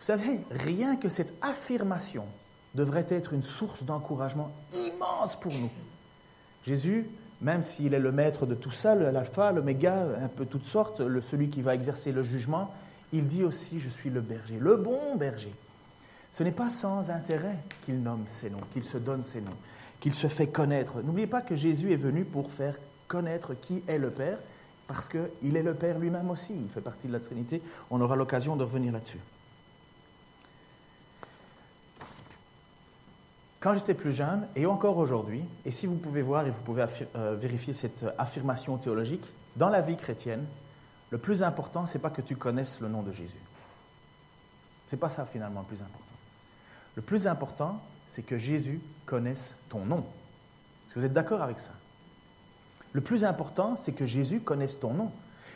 [0.00, 2.24] Vous savez, rien que cette affirmation
[2.74, 5.70] devrait être une source d'encouragement immense pour nous.
[6.66, 7.06] Jésus,
[7.40, 11.50] même s'il est le maître de tout ça, l'alpha, l'oméga, un peu toutes sortes, celui
[11.50, 12.74] qui va exercer le jugement,
[13.12, 15.54] il dit aussi, je suis le berger, le bon berger.
[16.32, 19.56] Ce n'est pas sans intérêt qu'il nomme ses noms, qu'il se donne ses noms,
[20.00, 21.00] qu'il se fait connaître.
[21.00, 22.74] N'oubliez pas que Jésus est venu pour faire
[23.06, 24.38] connaître qui est le Père,
[24.92, 27.62] parce qu'il est le Père lui-même aussi, il fait partie de la Trinité.
[27.92, 29.20] On aura l'occasion de revenir là-dessus.
[33.60, 36.84] Quand j'étais plus jeune, et encore aujourd'hui, et si vous pouvez voir et vous pouvez
[37.14, 39.22] euh, vérifier cette affirmation théologique,
[39.54, 40.44] dans la vie chrétienne,
[41.10, 43.38] le plus important, ce n'est pas que tu connaisses le nom de Jésus.
[44.88, 46.16] Ce n'est pas ça finalement le plus important.
[46.96, 49.98] Le plus important, c'est que Jésus connaisse ton nom.
[49.98, 51.70] Est-ce que vous êtes d'accord avec ça?
[52.92, 55.10] Le plus important, c'est que Jésus connaisse ton nom.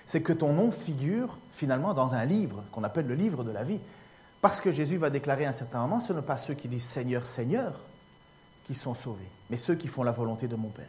[0.06, 3.64] C'est que ton nom figure finalement dans un livre qu'on appelle le livre de la
[3.64, 3.80] vie.
[4.40, 6.68] Parce que Jésus va déclarer à un certain moment, ce ne sont pas ceux qui
[6.68, 7.72] disent Seigneur, Seigneur
[8.66, 10.86] qui sont sauvés, mais ceux qui font la volonté de mon Père.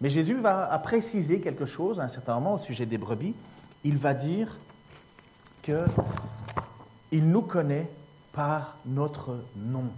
[0.00, 3.34] Mais Jésus va préciser quelque chose à un certain moment au sujet des brebis.
[3.84, 4.58] Il va dire
[5.62, 5.84] qu'il
[7.12, 7.88] nous connaît
[8.32, 9.88] par notre nom.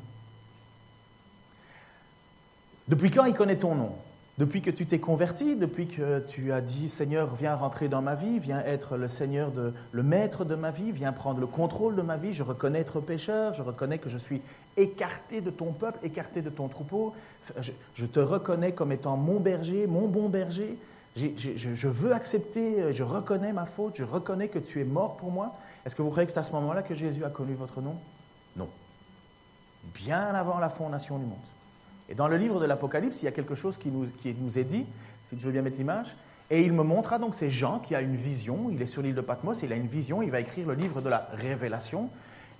[2.89, 3.97] Depuis quand il connaît ton nom?
[4.39, 8.15] Depuis que tu t'es converti, depuis que tu as dit Seigneur, viens rentrer dans ma
[8.15, 11.97] vie, viens être le Seigneur, de, le maître de ma vie, viens prendre le contrôle
[11.97, 14.43] de ma vie, je reconnais être pécheur, je reconnais que je suis
[14.77, 17.15] écarté de ton peuple, écarté de ton troupeau,
[17.95, 20.77] je, te reconnais comme étant mon berger, mon bon berger,
[21.17, 25.31] je, je, veux accepter, je reconnais ma faute, je reconnais que tu es mort pour
[25.31, 25.55] moi.
[25.87, 27.97] Est-ce que vous croyez que c'est à ce moment-là que Jésus a connu votre nom?
[28.55, 28.69] Non.
[29.95, 31.39] Bien avant la fondation du monde.
[32.09, 34.85] Et dans le livre de l'Apocalypse, il y a quelque chose qui nous, est dit,
[35.25, 36.17] si tu veux bien mettre l'image.
[36.51, 39.15] Et il me montra donc ces Jean qui a une vision, il est sur l'île
[39.15, 42.09] de Patmos, il a une vision, il va écrire le livre de la révélation,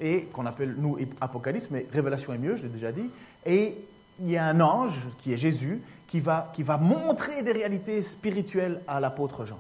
[0.01, 3.09] et qu'on appelle nous Apocalypse, mais révélation est mieux, je l'ai déjà dit.
[3.45, 3.77] Et
[4.21, 8.99] il y a un ange, qui est Jésus, qui va montrer des réalités spirituelles à
[8.99, 9.59] l'apôtre Jean.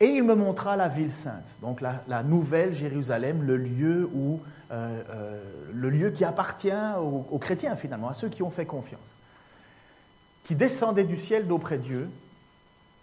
[0.00, 5.02] Et il me montra la ville sainte, donc la, nouvelle Jérusalem, le lieu, où, euh,
[5.10, 9.00] euh, le lieu qui appartient aux, chrétiens finalement, à ceux qui ont fait confiance,
[10.44, 12.10] qui descendait du ciel d'auprès Dieu,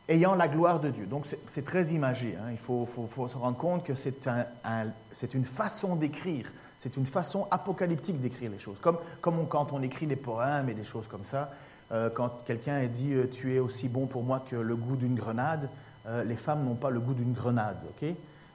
[0.07, 1.07] ayant la gloire de Dieu.
[1.07, 2.51] Donc c'est très imagé, hein.
[2.51, 2.87] il faut,
[3.27, 8.79] se rendre compte que c'est une façon d'écrire, c'est une façon apocalyptique d'écrire les choses,
[8.79, 11.51] comme, quand on écrit des poèmes et des choses comme ça.
[11.91, 15.69] Euh, quand quelqu'un dit Tu es aussi bon pour moi que le goût d'une grenade
[16.07, 17.77] euh, les femmes n'ont pas le goût d'une grenade.
[17.89, 18.09] ok?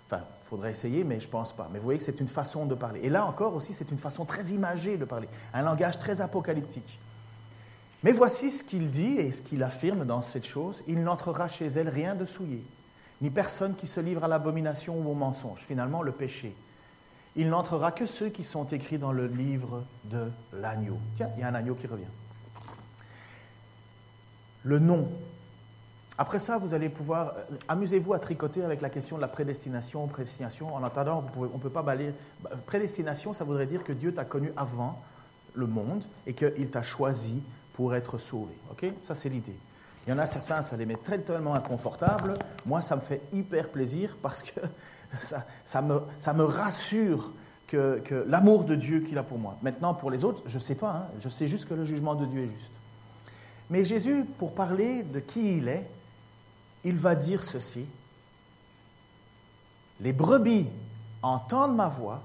[0.07, 1.69] Enfin, il faudrait essayer, mais je ne pense pas.
[1.73, 3.01] Mais vous voyez que c'est une façon de parler.
[3.03, 6.99] Et là encore aussi, c'est une façon très imagée de parler, un langage très apocalyptique.
[8.03, 10.83] Mais voici ce qu'il dit et ce qu'il affirme dans cette chose.
[10.87, 12.63] Il n'entrera chez elle rien de souillé,
[13.21, 16.55] ni personne qui se livre à l'abomination ou au mensonge, finalement le péché.
[17.37, 20.99] Il n'entrera que ceux qui sont écrits dans le livre de l'agneau.
[21.17, 22.05] Tiens, il y a un agneau qui revient.
[24.65, 25.09] Le nom
[26.21, 30.05] après ça, vous allez pouvoir, euh, amusez-vous à tricoter avec la question de la prédestination,
[30.09, 30.75] prédestination.
[30.75, 32.13] En attendant, on ne peut pas balayer.
[32.43, 35.01] Bah, prédestination, ça voudrait dire que Dieu t'a connu avant
[35.55, 37.41] le monde et qu'il t'a choisi
[37.75, 38.53] pour être sauvé.
[38.73, 38.91] Ok?
[39.05, 39.55] Ça, c'est l'idée.
[40.07, 42.35] Il y en a certains, ça les met très, tellement inconfortables.
[42.67, 44.61] Moi, ça me fait hyper plaisir parce que
[45.65, 47.31] ça, me, ça me rassure
[47.69, 49.57] que, que l'amour de Dieu qu'il a pour moi.
[49.63, 50.91] Maintenant, pour les autres, je ne sais pas.
[50.91, 51.13] Hein.
[51.21, 52.73] je sais juste que le jugement de Dieu est juste.
[53.71, 55.85] Mais Jésus, pour parler de qui il est,
[56.89, 57.85] il va dire ceci.
[60.01, 60.67] Les brebis
[61.23, 62.23] entendent ma voix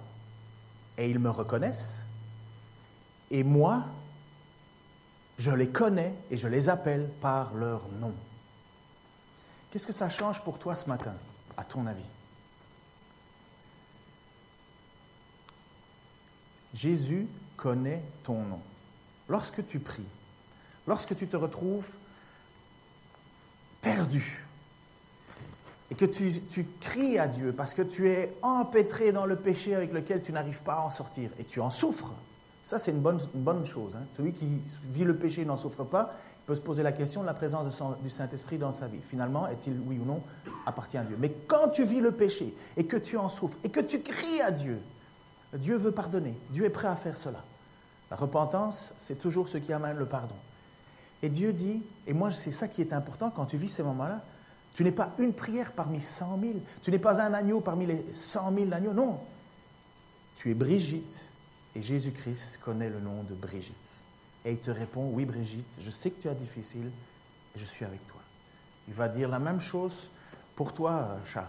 [0.97, 1.99] et ils me reconnaissent.
[3.29, 3.83] Et moi,
[5.37, 8.13] je les connais et je les appelle par leur nom.
[9.69, 11.15] Qu'est-ce que ça change pour toi ce matin,
[11.57, 12.05] à ton avis?
[16.73, 18.61] Jésus connaît ton nom.
[19.27, 20.07] Lorsque tu pries,
[20.87, 21.87] lorsque tu te retrouves
[23.81, 24.42] perdu
[25.93, 29.93] et que tu, cries à Dieu parce que tu es empêtré dans le péché avec
[29.93, 32.11] lequel tu n'arrives pas à en sortir et tu en souffres,
[32.65, 33.91] ça c'est une bonne, une bonne chose.
[33.95, 34.03] Hein.
[34.17, 34.47] Celui qui
[34.91, 37.79] vit le péché n'en souffre pas, il peut se poser la question de la présence
[38.01, 39.01] du Saint-Esprit dans sa vie.
[39.07, 40.23] Finalement, est-il oui ou non
[40.65, 41.15] appartient à Dieu?
[41.19, 44.41] Mais quand tu vis le péché et que tu en souffres et que tu cries
[44.41, 44.79] à Dieu,
[45.53, 46.33] Dieu veut pardonner.
[46.49, 47.43] Dieu est prêt à faire cela.
[48.09, 50.35] La repentance, c'est toujours ce qui amène le pardon.
[51.21, 54.21] Et Dieu dit, et moi c'est ça qui est important quand tu vis ces moments-là,
[54.73, 58.03] tu n'es pas une prière parmi cent mille, tu n'es pas un agneau parmi les
[58.13, 59.19] cent mille agneaux, non.
[60.37, 61.25] Tu es Brigitte
[61.75, 63.93] et Jésus-Christ connaît le nom de Brigitte.
[64.45, 66.91] Et il te répond, oui Brigitte, je sais que tu as difficile
[67.55, 68.19] et je suis avec toi.
[68.87, 70.09] Il va dire la même chose
[70.55, 71.47] pour toi, Charles.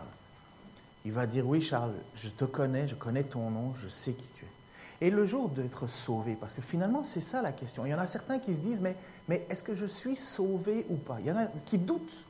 [1.05, 4.27] Il va dire, oui Charles, je te connais, je connais ton nom, je sais qui
[4.37, 5.07] tu es.
[5.07, 7.85] Et le jour d'être sauvé, parce que finalement c'est ça la question.
[7.85, 8.97] Il y en a certains qui se disent, mais,
[9.29, 11.19] mais est-ce que je suis sauvé ou pas?
[11.21, 12.25] Il y en a qui doutent.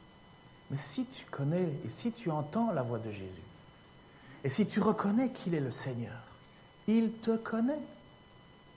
[0.70, 3.42] Mais si tu connais et si tu entends la voix de Jésus,
[4.42, 6.18] et si tu reconnais qu'il est le Seigneur,
[6.87, 7.81] il te connaît.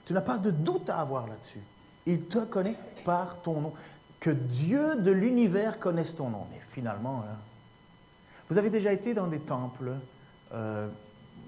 [0.06, 1.62] Tu n'as pas de doute à avoir là-dessus.
[2.06, 3.74] Il te connaît par ton nom.
[4.20, 6.48] Que Dieu de l'univers connaisse ton nom.
[6.52, 7.36] Mais finalement, hein,
[8.50, 9.92] vous avez déjà été dans des temples.
[10.54, 10.88] Euh,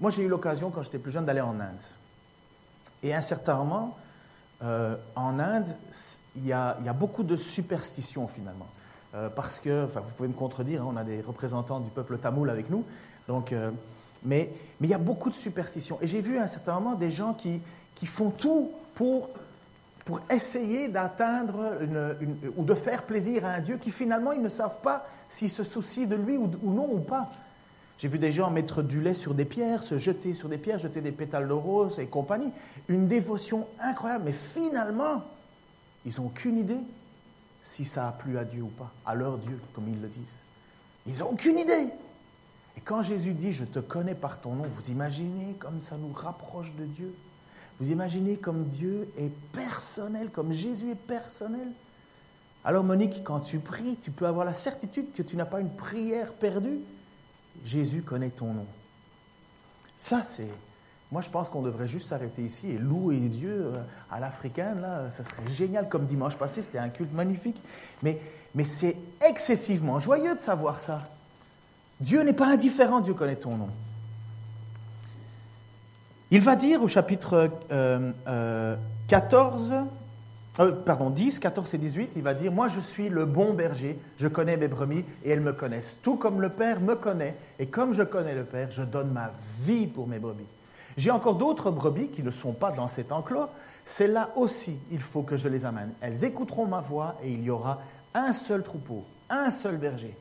[0.00, 1.80] moi, j'ai eu l'occasion, quand j'étais plus jeune, d'aller en Inde.
[3.02, 3.20] Et un
[4.62, 5.74] euh, en Inde,
[6.36, 8.68] il y, a, beaucoup de superstitions finalement.
[9.14, 12.18] Euh, parce que, enfin, vous pouvez me contredire, hein, on a des représentants du peuple
[12.18, 12.84] tamoul avec nous.
[13.28, 13.54] Donc,
[14.24, 15.98] mais, mais il y a beaucoup de superstitions.
[16.00, 17.60] Et j'ai vu à un certain moment des gens qui,
[17.94, 19.28] qui font tout pour
[20.04, 21.78] pour essayer d'atteindre
[22.56, 25.62] ou de faire plaisir à un Dieu qui finalement ils ne savent pas s'il se
[25.62, 27.28] soucie de lui ou, ou non ou pas.
[27.98, 30.78] J'ai vu des gens mettre du lait sur des pierres, se jeter sur des pierres,
[30.78, 32.50] jeter des pétales de rose et compagnie.
[32.88, 35.22] Une dévotion incroyable, mais finalement,
[36.06, 36.80] ils n'ont aucune idée
[37.62, 40.40] si ça a plu à Dieu ou pas, à leur Dieu, comme ils le disent.
[41.06, 41.88] Ils n'ont aucune idée.
[42.76, 46.12] Et quand Jésus dit Je te connais par ton nom, vous imaginez comme ça nous
[46.12, 47.14] rapproche de Dieu
[47.80, 51.72] vous imaginez comme Dieu est personnel, comme Jésus est personnel
[52.62, 55.74] Alors Monique, quand tu pries, tu peux avoir la certitude que tu n'as pas une
[55.74, 56.80] prière perdue.
[57.64, 58.66] Jésus connaît ton nom.
[59.96, 60.52] Ça, c'est...
[61.12, 64.80] Moi, je pense qu'on devrait juste s'arrêter ici et louer Dieu euh, à l'africaine.
[64.80, 65.88] Là, ça serait génial.
[65.88, 67.60] Comme dimanche passé, c'était un culte magnifique.
[68.02, 68.18] Mais,
[68.64, 68.96] c'est
[69.28, 71.02] excessivement joyeux de savoir ça.
[72.00, 73.68] Dieu n'est pas indifférent, Dieu connaît ton nom.
[76.30, 77.50] Il va dire au chapitre
[79.08, 79.84] 14, euh, euh,
[80.60, 83.98] euh, pardon, 10, 14 et 18, il va dire, moi je suis le bon berger,
[84.16, 85.96] je connais mes brebis et elles me connaissent.
[86.02, 89.32] Tout comme le Père me connaît et comme je connais le Père, je donne ma
[89.60, 90.46] vie pour mes brebis.
[90.96, 93.48] J'ai encore d'autres brebis qui ne sont pas dans cet enclos.
[93.84, 95.92] C'est là aussi, il faut que je les amène.
[96.00, 97.80] Elles écouteront ma voix et il y aura
[98.14, 100.16] un seul troupeau, un seul berger.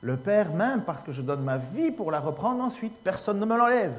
[0.00, 3.46] Le Père même, parce que je donne ma vie pour la reprendre ensuite, personne ne
[3.46, 3.94] me l'enlève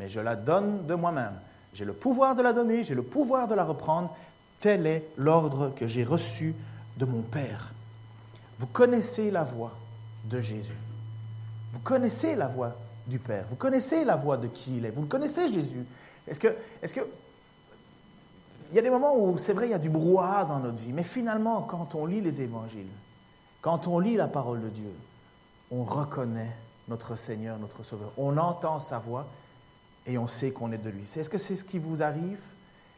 [0.00, 1.34] mais je la donne de moi-même.
[1.74, 4.16] J'ai le pouvoir de la donner, j'ai le pouvoir de la reprendre.
[4.58, 6.54] Tel est l'ordre que j'ai reçu
[6.96, 7.72] de mon Père.
[8.58, 9.72] Vous connaissez la voix
[10.24, 10.76] de Jésus.
[11.72, 12.74] Vous connaissez la voix
[13.48, 14.90] Vous connaissez la voix de qui il est.
[14.90, 15.84] Vous le connaissez, Jésus.
[16.28, 16.48] Est-ce que,
[16.82, 17.00] est-ce que,
[18.70, 20.78] il y a des moments où c'est vrai, il y a du brouhaha dans notre
[20.78, 22.86] vie, mais finalement, quand on lit les évangiles,
[23.62, 24.92] quand on lit la parole de Dieu,
[25.70, 26.52] on reconnaît
[26.88, 28.12] notre Seigneur, notre Sauveur.
[28.16, 29.26] On entend sa voix
[30.06, 31.02] et on sait qu'on est de lui.
[31.16, 32.40] Est-ce que c'est ce qui vous arrive?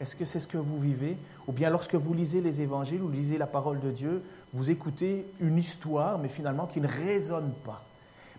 [0.01, 1.16] Est-ce que c'est ce que vous vivez?
[1.46, 4.22] Ou bien lorsque vous lisez les évangiles ou lisez la parole de Dieu,
[4.53, 7.85] vous écoutez une histoire, mais finalement qui ne résonne pas.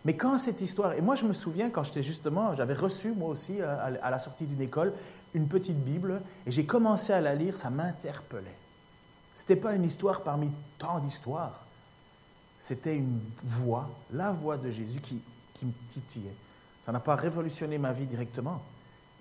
[0.06, 3.30] Mais quand cette histoire, et moi je me souviens quand j'étais justement, j'avais reçu moi
[3.30, 4.94] aussi à la sortie d'une école
[5.34, 8.58] une petite Bible, et j'ai commencé à la lire, ça m'interpellait.
[9.34, 11.62] Ce n'était pas une histoire parmi tant d'histoires,
[12.60, 15.20] c'était une voix, la voix de Jésus qui,
[15.56, 16.36] qui me titillait.
[16.86, 18.62] Ça n'a pas révolutionné ma vie directement.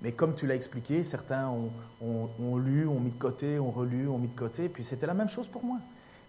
[0.03, 4.19] Mais comme tu l'as expliqué, certains ont, lu, ont mis de côté, ont relu, ont
[4.19, 5.79] mis de côté, puis c'était la même chose pour moi.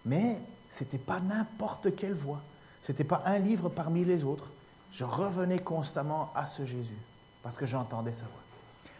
[0.06, 0.38] Mais
[0.70, 2.40] ce n'était pas n'importe quelle voix.
[2.84, 4.50] Ce n'était pas un livre parmi les autres.
[4.92, 6.98] Je revenais constamment à ce Jésus,
[7.42, 8.42] parce que j'entendais sa voix.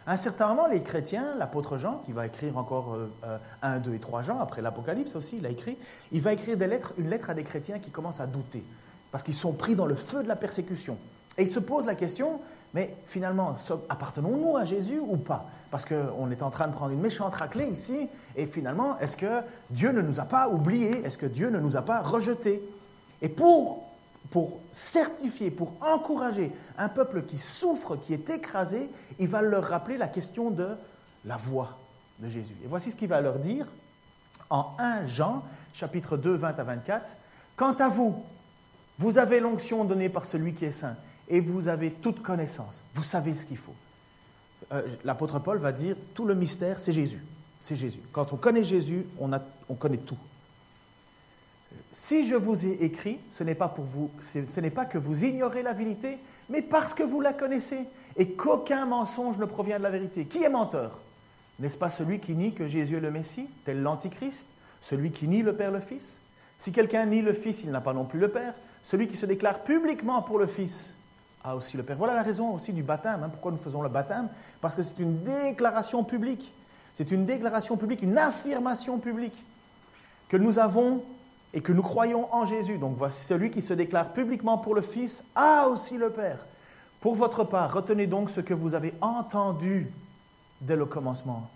[0.07, 3.77] À un certain moment, les chrétiens, l'apôtre Jean, qui va écrire encore euh, euh, un,
[3.77, 5.77] deux et trois Jean, après l'Apocalypse aussi, il a écrit,
[6.11, 6.57] il va écrire
[6.97, 8.63] une lettre à des chrétiens qui commencent à douter,
[9.11, 10.97] parce qu'ils sont pris dans le feu de la persécution.
[11.37, 12.39] Et il se pose la question,
[12.73, 13.55] mais finalement,
[13.87, 15.45] appartenons-nous à Jésus ou pas?
[15.69, 19.41] Parce qu'on est en train de prendre une méchante raclée ici, et finalement, est-ce que
[19.69, 21.05] Dieu ne nous a pas oubliés?
[21.05, 22.63] Est-ce que Dieu ne nous a pas rejetés?
[23.21, 23.83] Et pour,
[24.73, 30.07] certifier, pour encourager un peuple qui souffre, qui est écrasé, il va leur rappeler la
[30.07, 30.69] question de
[31.25, 31.77] la voix
[32.19, 32.55] de Jésus.
[32.63, 33.67] Et voici ce qu'il va leur dire
[34.49, 37.15] en 1 Jean, chapitre 2, 20 à 24.
[37.55, 38.23] Quant à vous,
[38.97, 40.95] Vous avez l'onction donnée par celui qui est saint
[41.27, 42.81] et vous avez toute connaissance.
[42.93, 43.75] Vous savez ce qu'il faut.
[44.71, 47.21] Euh, l'apôtre Paul va dire, tout le mystère, c'est Jésus.
[47.61, 47.99] C'est Jésus.
[48.13, 50.17] Quand on connaît Jésus, on connaît tout.
[51.93, 55.23] Si je vous ai écrit, ce n'est pas pour vous, ce n'est pas que vous
[55.23, 56.17] ignorez la vérité,
[56.49, 57.79] mais parce que vous la connaissez
[58.17, 60.25] et qu'aucun mensonge ne provient de la vérité.
[60.25, 60.99] Qui est menteur?
[61.59, 64.45] N'est-ce pas celui qui nie que Jésus est le Messie, tel l'Antichrist?
[64.81, 66.17] Celui qui nie le Père, le Fils?
[66.57, 68.53] Si quelqu'un nie le Fils, il n'a pas non plus le Père.
[68.83, 70.93] Celui qui se déclare publiquement pour le Fils
[71.43, 71.97] a aussi le Père.
[71.97, 73.21] Voilà la raison aussi du baptême.
[73.23, 73.29] Hein.
[73.29, 74.27] Pourquoi nous faisons le baptême?
[74.61, 76.51] Parce que c'est une déclaration publique.
[76.93, 79.35] C'est une déclaration publique, une affirmation publique
[80.29, 81.03] que nous avons
[81.55, 82.77] et que nous croyons en Jésus.
[82.77, 86.45] Donc voici celui qui se déclare publiquement pour le Fils a aussi le Père.
[86.99, 89.89] Pour votre part, retenez donc ce que vous avez entendu
[90.59, 91.49] dès le commencement.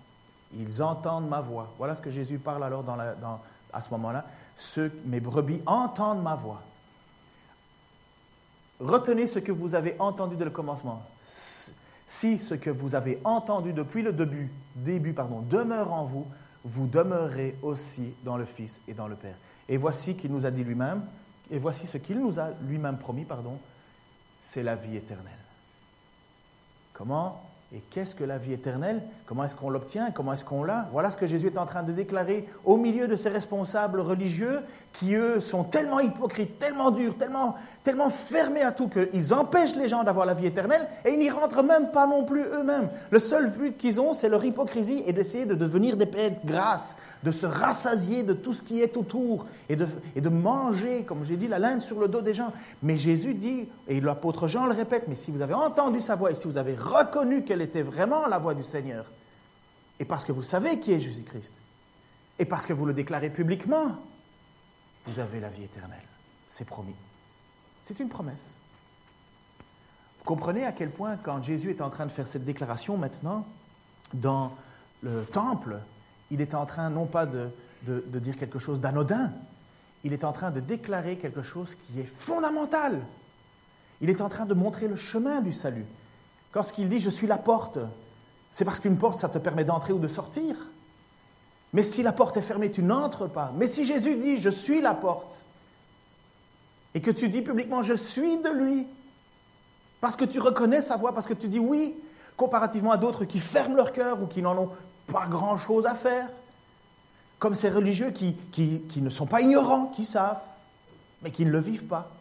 [0.58, 1.68] Ils entendent ma voix.
[1.78, 2.84] Voilà ce que Jésus parle alors
[3.74, 4.26] à ce moment-là.
[5.06, 6.62] mes brebis entendent ma voix.
[8.80, 11.04] Retenez ce que vous avez entendu dès le commencement.
[12.08, 16.26] Si ce que vous avez entendu depuis le début, demeure en vous,
[16.64, 19.36] vous demeurez aussi dans le Fils et dans le Père.
[19.69, 21.03] Et voici qu'il nous a dit lui-même,
[21.51, 23.58] et voici ce qu'il nous a lui-même promis, pardon,
[24.49, 25.34] c'est la vie éternelle.
[26.93, 29.03] Comment et qu'est-ce que la vie éternelle?
[29.27, 30.10] Comment est-ce qu'on l'obtient?
[30.10, 30.89] Comment est-ce qu'on l'a?
[30.91, 34.62] Voilà ce que Jésus est en train de déclarer au milieu de ces responsables religieux
[34.91, 37.58] qui, eux, sont tellement hypocrites, tellement durs, tellement,
[37.89, 41.32] tellement fermés à tout qu'ils empêchent les gens d'avoir la vie éternelle et ils n'y
[41.32, 42.88] rentrent même pas non plus eux-mêmes.
[43.10, 46.95] Le seul but qu'ils ont, c'est leur hypocrisie et d'essayer de devenir des de grâce,
[47.23, 51.25] de se rassasier de tout ce qui est autour et de, et de manger, comme
[51.25, 52.54] j'ai dit, la laine sur le dos des gens.
[52.84, 56.30] Mais Jésus dit, et l'apôtre Jean le répète, mais si vous avez entendu sa voix
[56.30, 59.06] et si vous avez reconnu qu'elle était vraiment la voix du Seigneur,
[59.99, 61.54] et parce que vous savez qui est Jésus-Christ,
[62.38, 63.95] et parce que vous le déclarez publiquement,
[65.08, 65.97] vous avez la vie éternelle.
[66.47, 66.93] C'est promis.
[67.84, 68.42] C'est une promesse.
[70.20, 73.46] Vous comprenez à quel point, quand Jésus est en train de faire cette déclaration maintenant,
[74.13, 74.52] dans
[75.02, 75.80] le temple,
[76.32, 77.50] il est en train non pas de,
[77.84, 79.32] dire quelque chose d'anodin,
[80.04, 83.00] il est en train de déclarer quelque chose qui est fondamental.
[84.02, 85.86] Il est en train de montrer le chemin du salut.
[86.54, 87.80] Lorsqu'il dit Je suis la porte,
[88.52, 90.56] c'est parce qu'une porte, ça te permet d'entrer ou de sortir.
[91.74, 93.52] Mais si la porte est fermée, tu n'entres pas.
[93.56, 95.44] Mais si Jésus dit Je suis la porte,
[96.95, 98.88] et que tu dis publiquement Je suis de lui,
[100.02, 101.95] parce que tu reconnais sa voix, parce que tu dis oui,
[102.38, 104.71] comparativement à d'autres qui ferment leur cœur ou qui n'en ont
[105.08, 106.30] pas grand-chose à faire.
[107.38, 110.41] Comme ces religieux qui, qui, ne sont pas ignorants, qui savent,
[111.21, 112.12] mais qui ne le vivent pas.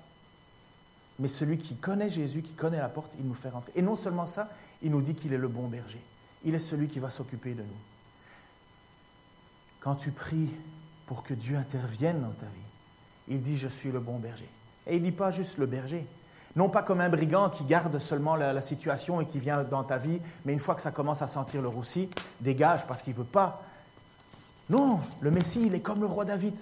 [1.19, 3.73] Mais celui qui connaît Jésus, qui connaît la porte, il nous fait rentrer.
[3.75, 4.49] Et non seulement ça,
[4.83, 6.01] il nous dit qu'il est le bon berger.
[6.45, 7.79] Il est celui qui va s'occuper de nous.
[9.81, 10.51] Quand tu pries
[11.07, 12.69] pour que Dieu intervienne dans ta vie,
[13.29, 14.49] il dit Je suis le bon berger.
[14.89, 16.07] Et il ne dit pas juste le berger,
[16.57, 19.99] non pas comme un brigand qui garde seulement la, situation et qui vient dans ta
[19.99, 22.09] vie, mais une fois que ça commence à sentir le roussi,
[22.41, 23.63] dégage parce qu'il ne veut pas.
[24.71, 26.57] Non, le Messie, il est comme le roi David.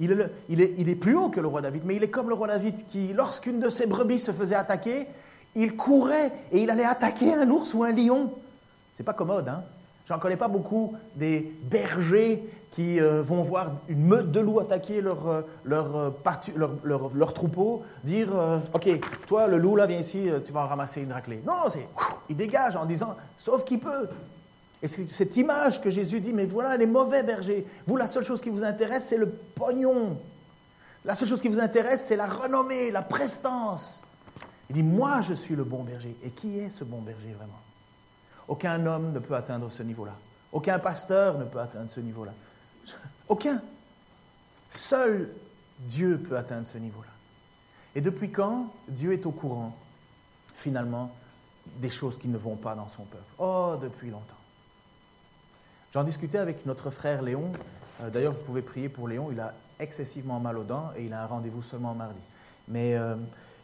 [0.00, 2.86] Il est, plus haut que le roi David, mais il est comme le roi David
[2.86, 5.06] qui, lorsqu'une de ses brebis se faisait attaquer,
[5.54, 8.32] il courait et il allait attaquer un ours ou un lion.
[8.96, 9.62] C'est pas commode, hein
[10.06, 12.42] J'en connais pas beaucoup des bergers
[12.74, 16.10] qui euh, vont voir une meute de loups attaquer leur, euh, euh,
[16.84, 18.28] leur, troupeau, dire
[18.72, 18.88] Ok,
[19.28, 21.40] toi, le loup, là, viens ici, tu vas en ramasser une raclée.
[21.46, 21.86] Non, c'est.
[22.28, 24.08] Il dégage en disant Sauf qui peut.
[24.82, 27.64] Et c'est cette image que Jésus dit Mais voilà les mauvais bergers.
[27.86, 30.18] Vous, la seule chose qui vous intéresse, c'est le pognon.
[31.04, 34.02] La seule chose qui vous intéresse, c'est la renommée, la prestance.
[34.68, 36.16] Il dit Moi, je suis le bon berger.
[36.24, 37.60] Et qui est ce bon berger vraiment?
[38.48, 40.14] Aucun homme ne peut atteindre ce niveau-là.
[40.52, 42.32] Aucun pasteur ne peut atteindre ce niveau-là.
[43.28, 43.60] Aucun.
[44.72, 45.30] Seul
[45.78, 47.10] Dieu peut atteindre ce niveau-là.
[47.94, 49.74] Et depuis quand Dieu est au courant,
[50.54, 51.10] finalement,
[51.76, 53.24] des choses qui ne vont pas dans son peuple?
[53.38, 54.34] Oh, depuis longtemps.
[55.92, 57.52] J'en discutais avec notre frère Léon.
[58.02, 59.28] Euh, d'ailleurs, vous pouvez prier pour Léon.
[59.30, 62.18] Il a excessivement mal aux dents et il a un rendez-vous seulement mardi.
[62.68, 63.14] Mais euh,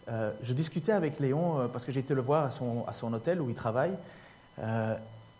[0.08, 3.48] euh, je discutais avec Léon parce que j'ai été le voir à son, hôtel où
[3.48, 3.96] il travaille.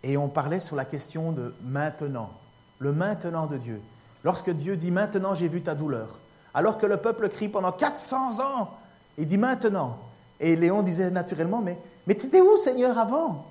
[0.02, 2.30] Et on parlait sur la question de maintenant,
[2.78, 3.80] le maintenant de Dieu.
[4.24, 6.18] Lorsque Dieu dit maintenant j'ai vu ta douleur,
[6.54, 8.70] alors que le peuple crie pendant 400 ans,
[9.18, 9.98] il dit maintenant.
[10.40, 13.46] Et Léon disait naturellement, mais, mais tu étais où Seigneur avant?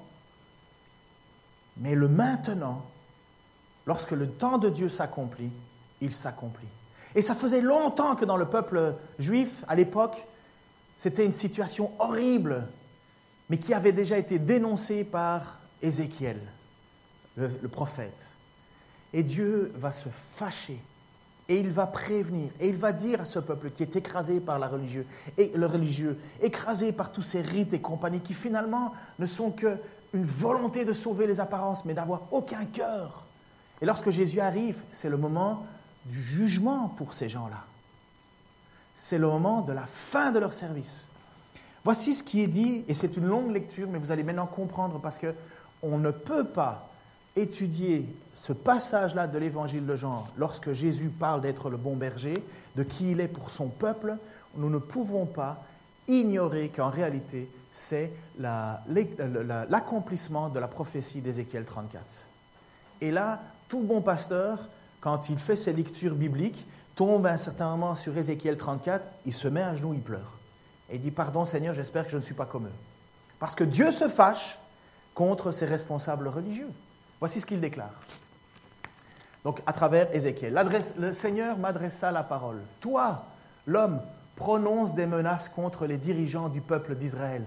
[1.78, 2.84] Mais le maintenant,
[3.86, 5.52] lorsque le temps de Dieu s'accomplit,
[6.02, 6.68] il s'accomplit.
[7.16, 10.26] Et ça faisait longtemps que dans le peuple juif, à l'époque,
[10.98, 12.68] c'était une situation horrible,
[13.50, 16.40] mais qui avait déjà été dénoncée par Ézéchiel,
[17.38, 18.34] le, prophète.
[19.14, 20.80] Et Dieu va se fâcher
[21.48, 24.60] Et il va prévenir, et il va dire à ce peuple qui est écrasé par
[24.60, 25.06] la religieux,
[25.38, 29.78] et le religieux, écrasé par tous ces rites et compagnies qui finalement ne sont qu'une
[30.14, 33.26] volonté de sauver les apparences, mais d'avoir aucun cœur.
[33.82, 35.66] Et lorsque Jésus arrive, c'est le moment
[36.06, 37.64] du jugement pour ces gens-là.
[38.96, 41.08] C'est le moment de la fin de leur service.
[41.84, 45.00] Voici ce qui est dit, et c'est une longue lecture, mais vous allez maintenant comprendre
[45.00, 45.34] parce que
[45.82, 46.89] on ne peut pas
[47.36, 52.44] étudier ce passage-là de l'évangile de Jean, lorsque Jésus parle d'être le bon berger,
[52.76, 54.18] de qui il est pour son peuple,
[54.56, 55.64] nous ne pouvons pas
[56.08, 58.12] ignorer qu'en réalité, c'est
[59.70, 62.04] l'accomplissement de la prophétie d'Ézéchiel 34.
[63.02, 64.68] Et là, tout bon pasteur,
[65.02, 66.66] quand il fait ses lectures bibliques,
[66.96, 70.38] tombe un certain moment sur Ézéchiel 34, il se met à genoux, il pleure.
[70.90, 72.74] Et il dit, pardon Seigneur, j'espère que je ne suis pas comme eux.
[73.40, 74.58] Parce que Dieu se fâche
[75.14, 76.72] contre ses responsables religieux.
[77.20, 77.94] Voici ce qu'il déclare.
[79.44, 80.58] Donc, à travers Ézéchiel.
[80.98, 82.62] Le Seigneur m'adressa la parole.
[82.82, 83.26] Toi,
[83.66, 84.02] l'homme,
[84.36, 87.44] prononce des menaces contre les dirigeants du peuple d'Israël.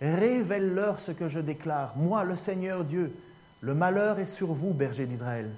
[0.00, 1.94] Révèle-leur ce que je déclare.
[1.96, 3.16] Moi, le Seigneur Dieu,
[3.60, 5.50] le malheur est sur vous, berger d'Israël.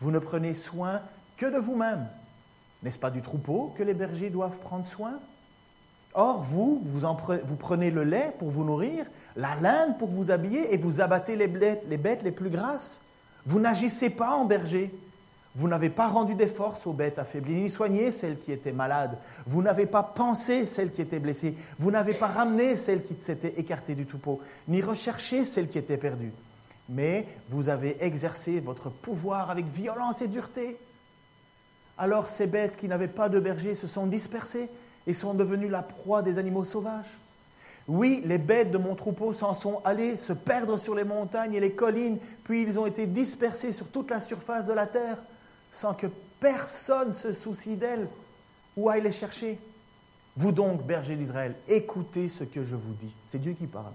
[0.00, 1.00] Vous ne prenez soin
[1.36, 2.06] que de vous-même.
[2.84, 5.14] N'est-ce pas du troupeau que les bergers doivent prendre soin?
[6.14, 9.06] Or, vous, vous, prenez le lait pour vous nourrir,
[9.36, 13.00] la laine pour vous habiller, et vous abattez les bêtes les plus grasses.
[13.48, 14.94] Vous n'agissez pas en berger.
[15.54, 19.16] Vous n'avez pas rendu des forces aux bêtes affaiblies, ni soigné celles qui étaient malades.
[19.46, 21.54] Vous n'avez pas pensé celles qui étaient blessées.
[21.78, 25.96] Vous n'avez pas ramené celles qui s'étaient écartées du troupeau, ni recherché celles qui étaient
[25.96, 26.34] perdues.
[26.90, 30.76] Mais vous avez exercé votre pouvoir avec violence et dureté.
[31.96, 34.68] Alors ces bêtes qui n'avaient pas de berger se sont dispersées
[35.06, 37.16] et sont devenues la proie des animaux sauvages.
[37.88, 41.60] Oui, les bêtes de mon troupeau s'en sont allées se perdre sur les montagnes et
[41.60, 45.16] les collines, puis ils ont été dispersés sur toute la surface de la terre,
[45.72, 46.06] sans que
[46.38, 48.06] personne se soucie d'elles
[48.76, 49.58] ou aille les chercher.
[50.36, 53.12] Vous donc, bergers d'Israël, écoutez ce que je vous dis.
[53.28, 53.92] C'est Dieu qui parle.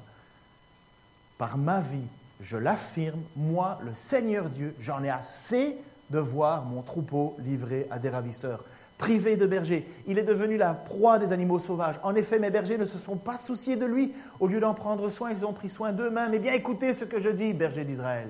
[1.38, 2.08] Par ma vie,
[2.42, 5.78] je l'affirme, moi, le Seigneur Dieu, j'en ai assez
[6.10, 8.64] de voir mon troupeau livré à des ravisseurs
[8.98, 9.88] privé de berger.
[10.08, 11.96] Il est devenu la proie des animaux sauvages.
[12.04, 14.14] En effet, mes bergers ne se sont pas souciés de lui.
[14.40, 16.32] Au lieu d'en prendre soin, ils ont pris soin d'eux-mêmes.
[16.34, 18.30] Eh bien, écoutez ce que je dis, berger d'Israël.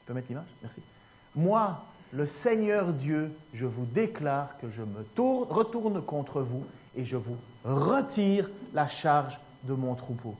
[0.00, 0.46] Tu peux mettre l'image?
[0.62, 0.80] Merci.
[1.34, 1.82] Moi,
[2.12, 5.04] le Seigneur Dieu, je vous déclare que je me
[5.48, 6.64] retourne contre vous
[6.96, 10.34] et je vous retire la charge de mon troupeau.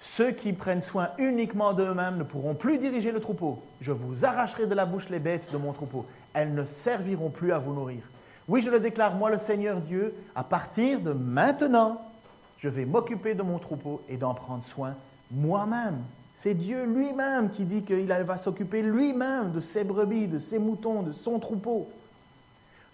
[0.00, 3.58] Ceux qui prennent soin uniquement d'eux-mêmes ne pourront plus diriger le troupeau.
[3.80, 6.04] Je vous arracherai de la bouche les bêtes de mon troupeau.
[6.34, 8.02] Elles ne serviront plus à vous nourrir.
[8.48, 12.00] Oui, je le déclare, moi le Seigneur Dieu, à partir de maintenant,
[12.58, 14.94] je vais m'occuper de mon troupeau et d'en prendre soin
[15.30, 15.98] moi-même.
[16.34, 21.02] C'est Dieu lui-même qui dit qu'il va s'occuper lui-même de ses brebis, de ses moutons,
[21.02, 21.88] de son troupeau.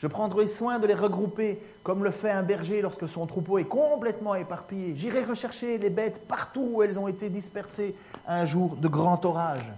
[0.03, 3.66] Je prendrai soin de les regrouper comme le fait un berger lorsque son troupeau est
[3.66, 4.94] complètement éparpillé.
[4.96, 7.94] J'irai rechercher les bêtes partout où elles ont été dispersées
[8.26, 9.70] un jour de grand orage.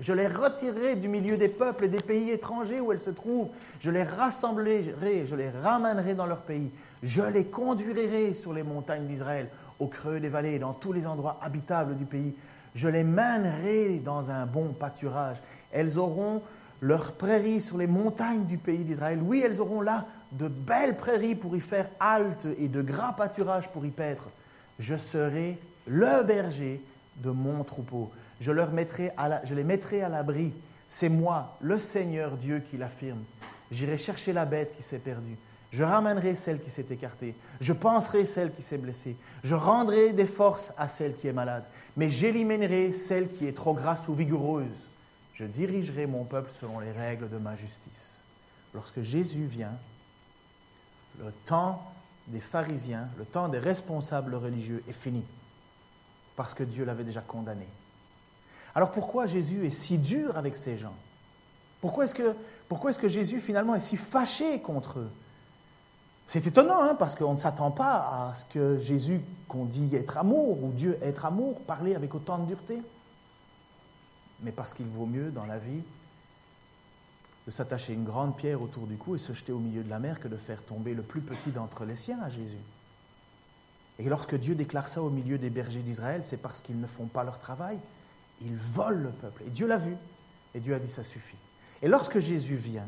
[0.00, 3.50] Je les retirerai du milieu des peuples et des pays étrangers où elles se trouvent.
[3.80, 6.70] Je les rassemblerai, je les ramènerai dans leur pays.
[7.02, 9.48] Je les conduirai sur les montagnes d'Israël,
[9.78, 12.34] au creux des vallées, dans tous les endroits habitables du pays.
[12.74, 15.36] Je les mènerai dans un bon pâturage.
[15.70, 16.40] Elles auront
[16.82, 19.20] leurs prairies sur les montagnes du pays d'Israël.
[19.22, 23.68] Oui, elles auront là de belles prairies pour y faire halte et de gras pâturages
[23.68, 24.28] pour y paître.
[24.80, 26.82] Je serai le berger
[27.16, 28.10] de mon troupeau.
[28.40, 30.52] Je, les mettrai à l'abri.
[30.88, 33.22] C'est moi, le Seigneur Dieu, qui l'affirme.
[33.70, 35.36] J'irai chercher la bête qui s'est perdue.
[35.70, 37.34] Je ramènerai celle qui s'est écartée.
[37.60, 39.16] Je penserai celle qui s'est blessée.
[39.44, 41.64] Je rendrai des forces à celle qui est malade.
[41.96, 44.91] Mais j'éliminerai celle qui est trop grasse ou vigoureuse
[45.42, 48.20] je dirigerai mon peuple selon les règles de ma justice.
[48.74, 49.74] Lorsque Jésus vient,
[51.18, 51.82] le temps
[52.28, 55.24] des pharisiens, le temps des responsables religieux est fini,
[56.36, 57.66] parce que Dieu l'avait déjà condamné.
[58.76, 60.94] Alors pourquoi Jésus est si dur avec ces gens?
[61.80, 62.14] Pourquoi est-ce
[62.98, 65.10] que, Jésus finalement est si fâché contre eux?
[66.28, 70.18] C'est étonnant, hein, parce qu'on ne s'attend pas à ce que Jésus, qu'on dit être
[70.18, 72.80] amour, ou Dieu être amour, parler avec autant de dureté
[74.42, 75.82] mais parce qu'il vaut mieux dans la vie
[77.46, 79.98] de s'attacher une grande pierre autour du cou et se jeter au milieu de la
[79.98, 82.62] mer que de faire tomber le plus petit d'entre les siens à Jésus.
[83.98, 87.06] Et lorsque Dieu déclare ça au milieu des bergers d'Israël, c'est parce qu'ils ne font
[87.06, 87.78] pas leur travail,
[88.40, 89.42] ils volent le peuple.
[89.46, 89.96] Et Dieu l'a vu,
[90.54, 91.36] et Dieu a dit ça suffit.
[91.82, 92.86] Et lorsque Jésus vient,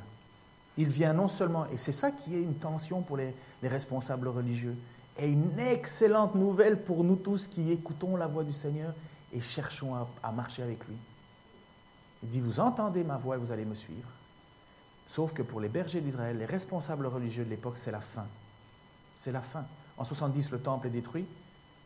[0.76, 4.76] il vient non seulement, et c'est ça qui est une tension pour les, responsables religieux,
[5.18, 8.92] et une excellente nouvelle pour nous tous qui écoutons la voix du Seigneur
[9.32, 10.96] et cherchons à marcher avec lui.
[12.24, 14.08] Il dit, vous entendez ma voix et vous allez me suivre.
[15.06, 18.24] Sauf que pour les bergers d'Israël, les responsables religieux de l'époque, c'est la fin.
[19.14, 19.64] C'est la fin.
[19.98, 21.26] En 70, le temple est détruit.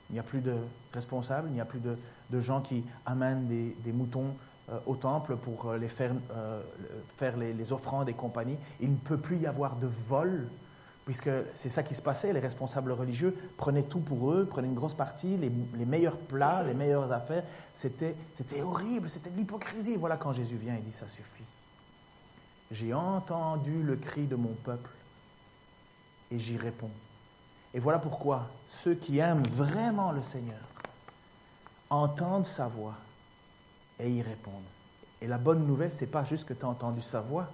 [0.09, 0.55] Il n'y a plus de
[0.95, 4.35] responsables, il n'y a plus de, gens qui amènent des, moutons
[4.71, 6.63] euh, au temple pour euh, les faire, euh,
[7.17, 8.57] faire les, offrandes et compagnie.
[8.81, 10.47] Il ne peut plus y avoir de vol,
[11.09, 12.35] puisque c'est ça qui se passait.
[12.35, 15.49] Les responsables religieux prenaient tout pour eux, prenaient une grosse partie, les,
[15.87, 17.45] meilleurs plats, les meilleures affaires.
[17.73, 18.15] C'était
[18.61, 19.97] horrible, c'était de l'hypocrisie.
[19.97, 21.45] Voilà quand Jésus vient et dit ça suffit.
[22.71, 24.91] J'ai entendu le cri de mon peuple
[26.31, 26.91] et j'y réponds.
[27.73, 30.61] Et voilà pourquoi ceux qui aiment vraiment le Seigneur
[31.89, 32.97] entendent sa voix
[33.99, 34.53] et y répondent.
[35.23, 37.49] Et la bonne nouvelle, c'est pas juste que tu as entendu sa voix,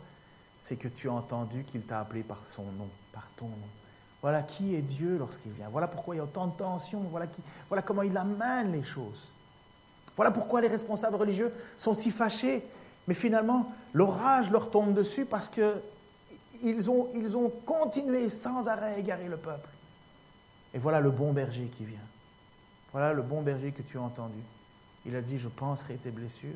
[0.65, 3.69] c'est que tu as entendu qu'il t'a appelé par son nom, par ton nom.
[4.23, 5.69] Voilà qui est Dieu lorsqu'il vient.
[5.69, 7.01] Voilà pourquoi il y a autant de tensions.
[7.11, 9.29] Voilà, qui, voilà comment il amène les choses.
[10.17, 12.63] Voilà pourquoi les responsables religieux sont si fâchés.
[13.07, 18.99] Mais finalement, l'orage leur tombe dessus parce qu'ils ont, ils ont continué sans arrêt à
[18.99, 19.69] égarer le peuple.
[20.73, 21.99] Et voilà le bon berger qui vient.
[22.91, 24.41] Voilà le bon berger que tu as entendu.
[25.05, 26.49] Il a dit, je penserai tes blessures,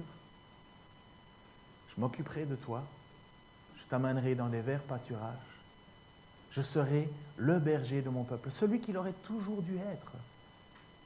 [1.94, 2.82] je m'occuperai de toi,
[3.88, 5.34] t'amènerai dans les verts pâturages,
[6.50, 10.12] je serai le berger de mon peuple, celui qu'il aurait toujours dû être.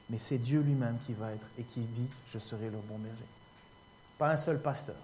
[0.09, 3.25] Mais c'est Dieu lui-même qui va être et qui dit, je serai le bon berger.
[4.17, 4.95] Pas un seul pasteur,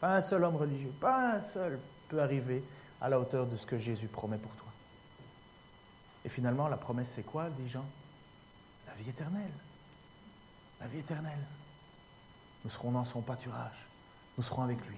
[0.00, 1.78] pas un seul homme religieux, pas un seul
[2.08, 2.62] peut arriver
[3.00, 4.72] à la hauteur de ce que Jésus promet pour toi.
[6.24, 7.84] Et finalement, la promesse, c'est quoi, dit Jean?
[8.86, 9.52] La vie éternelle.
[10.80, 11.44] La vie éternelle.
[12.64, 13.86] Nous serons dans son pâturage.
[14.38, 14.96] Nous serons avec lui.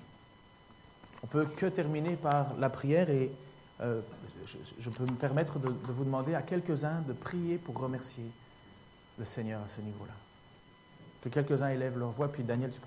[1.27, 3.33] On peut que terminer par la prière et
[3.81, 4.01] euh,
[4.79, 8.23] je, peux me permettre de, vous demander à quelques-uns de prier pour remercier
[9.19, 10.13] le Seigneur à ce niveau-là.
[11.23, 12.81] Que quelques-uns élèvent leur voix, puis Daniel, tu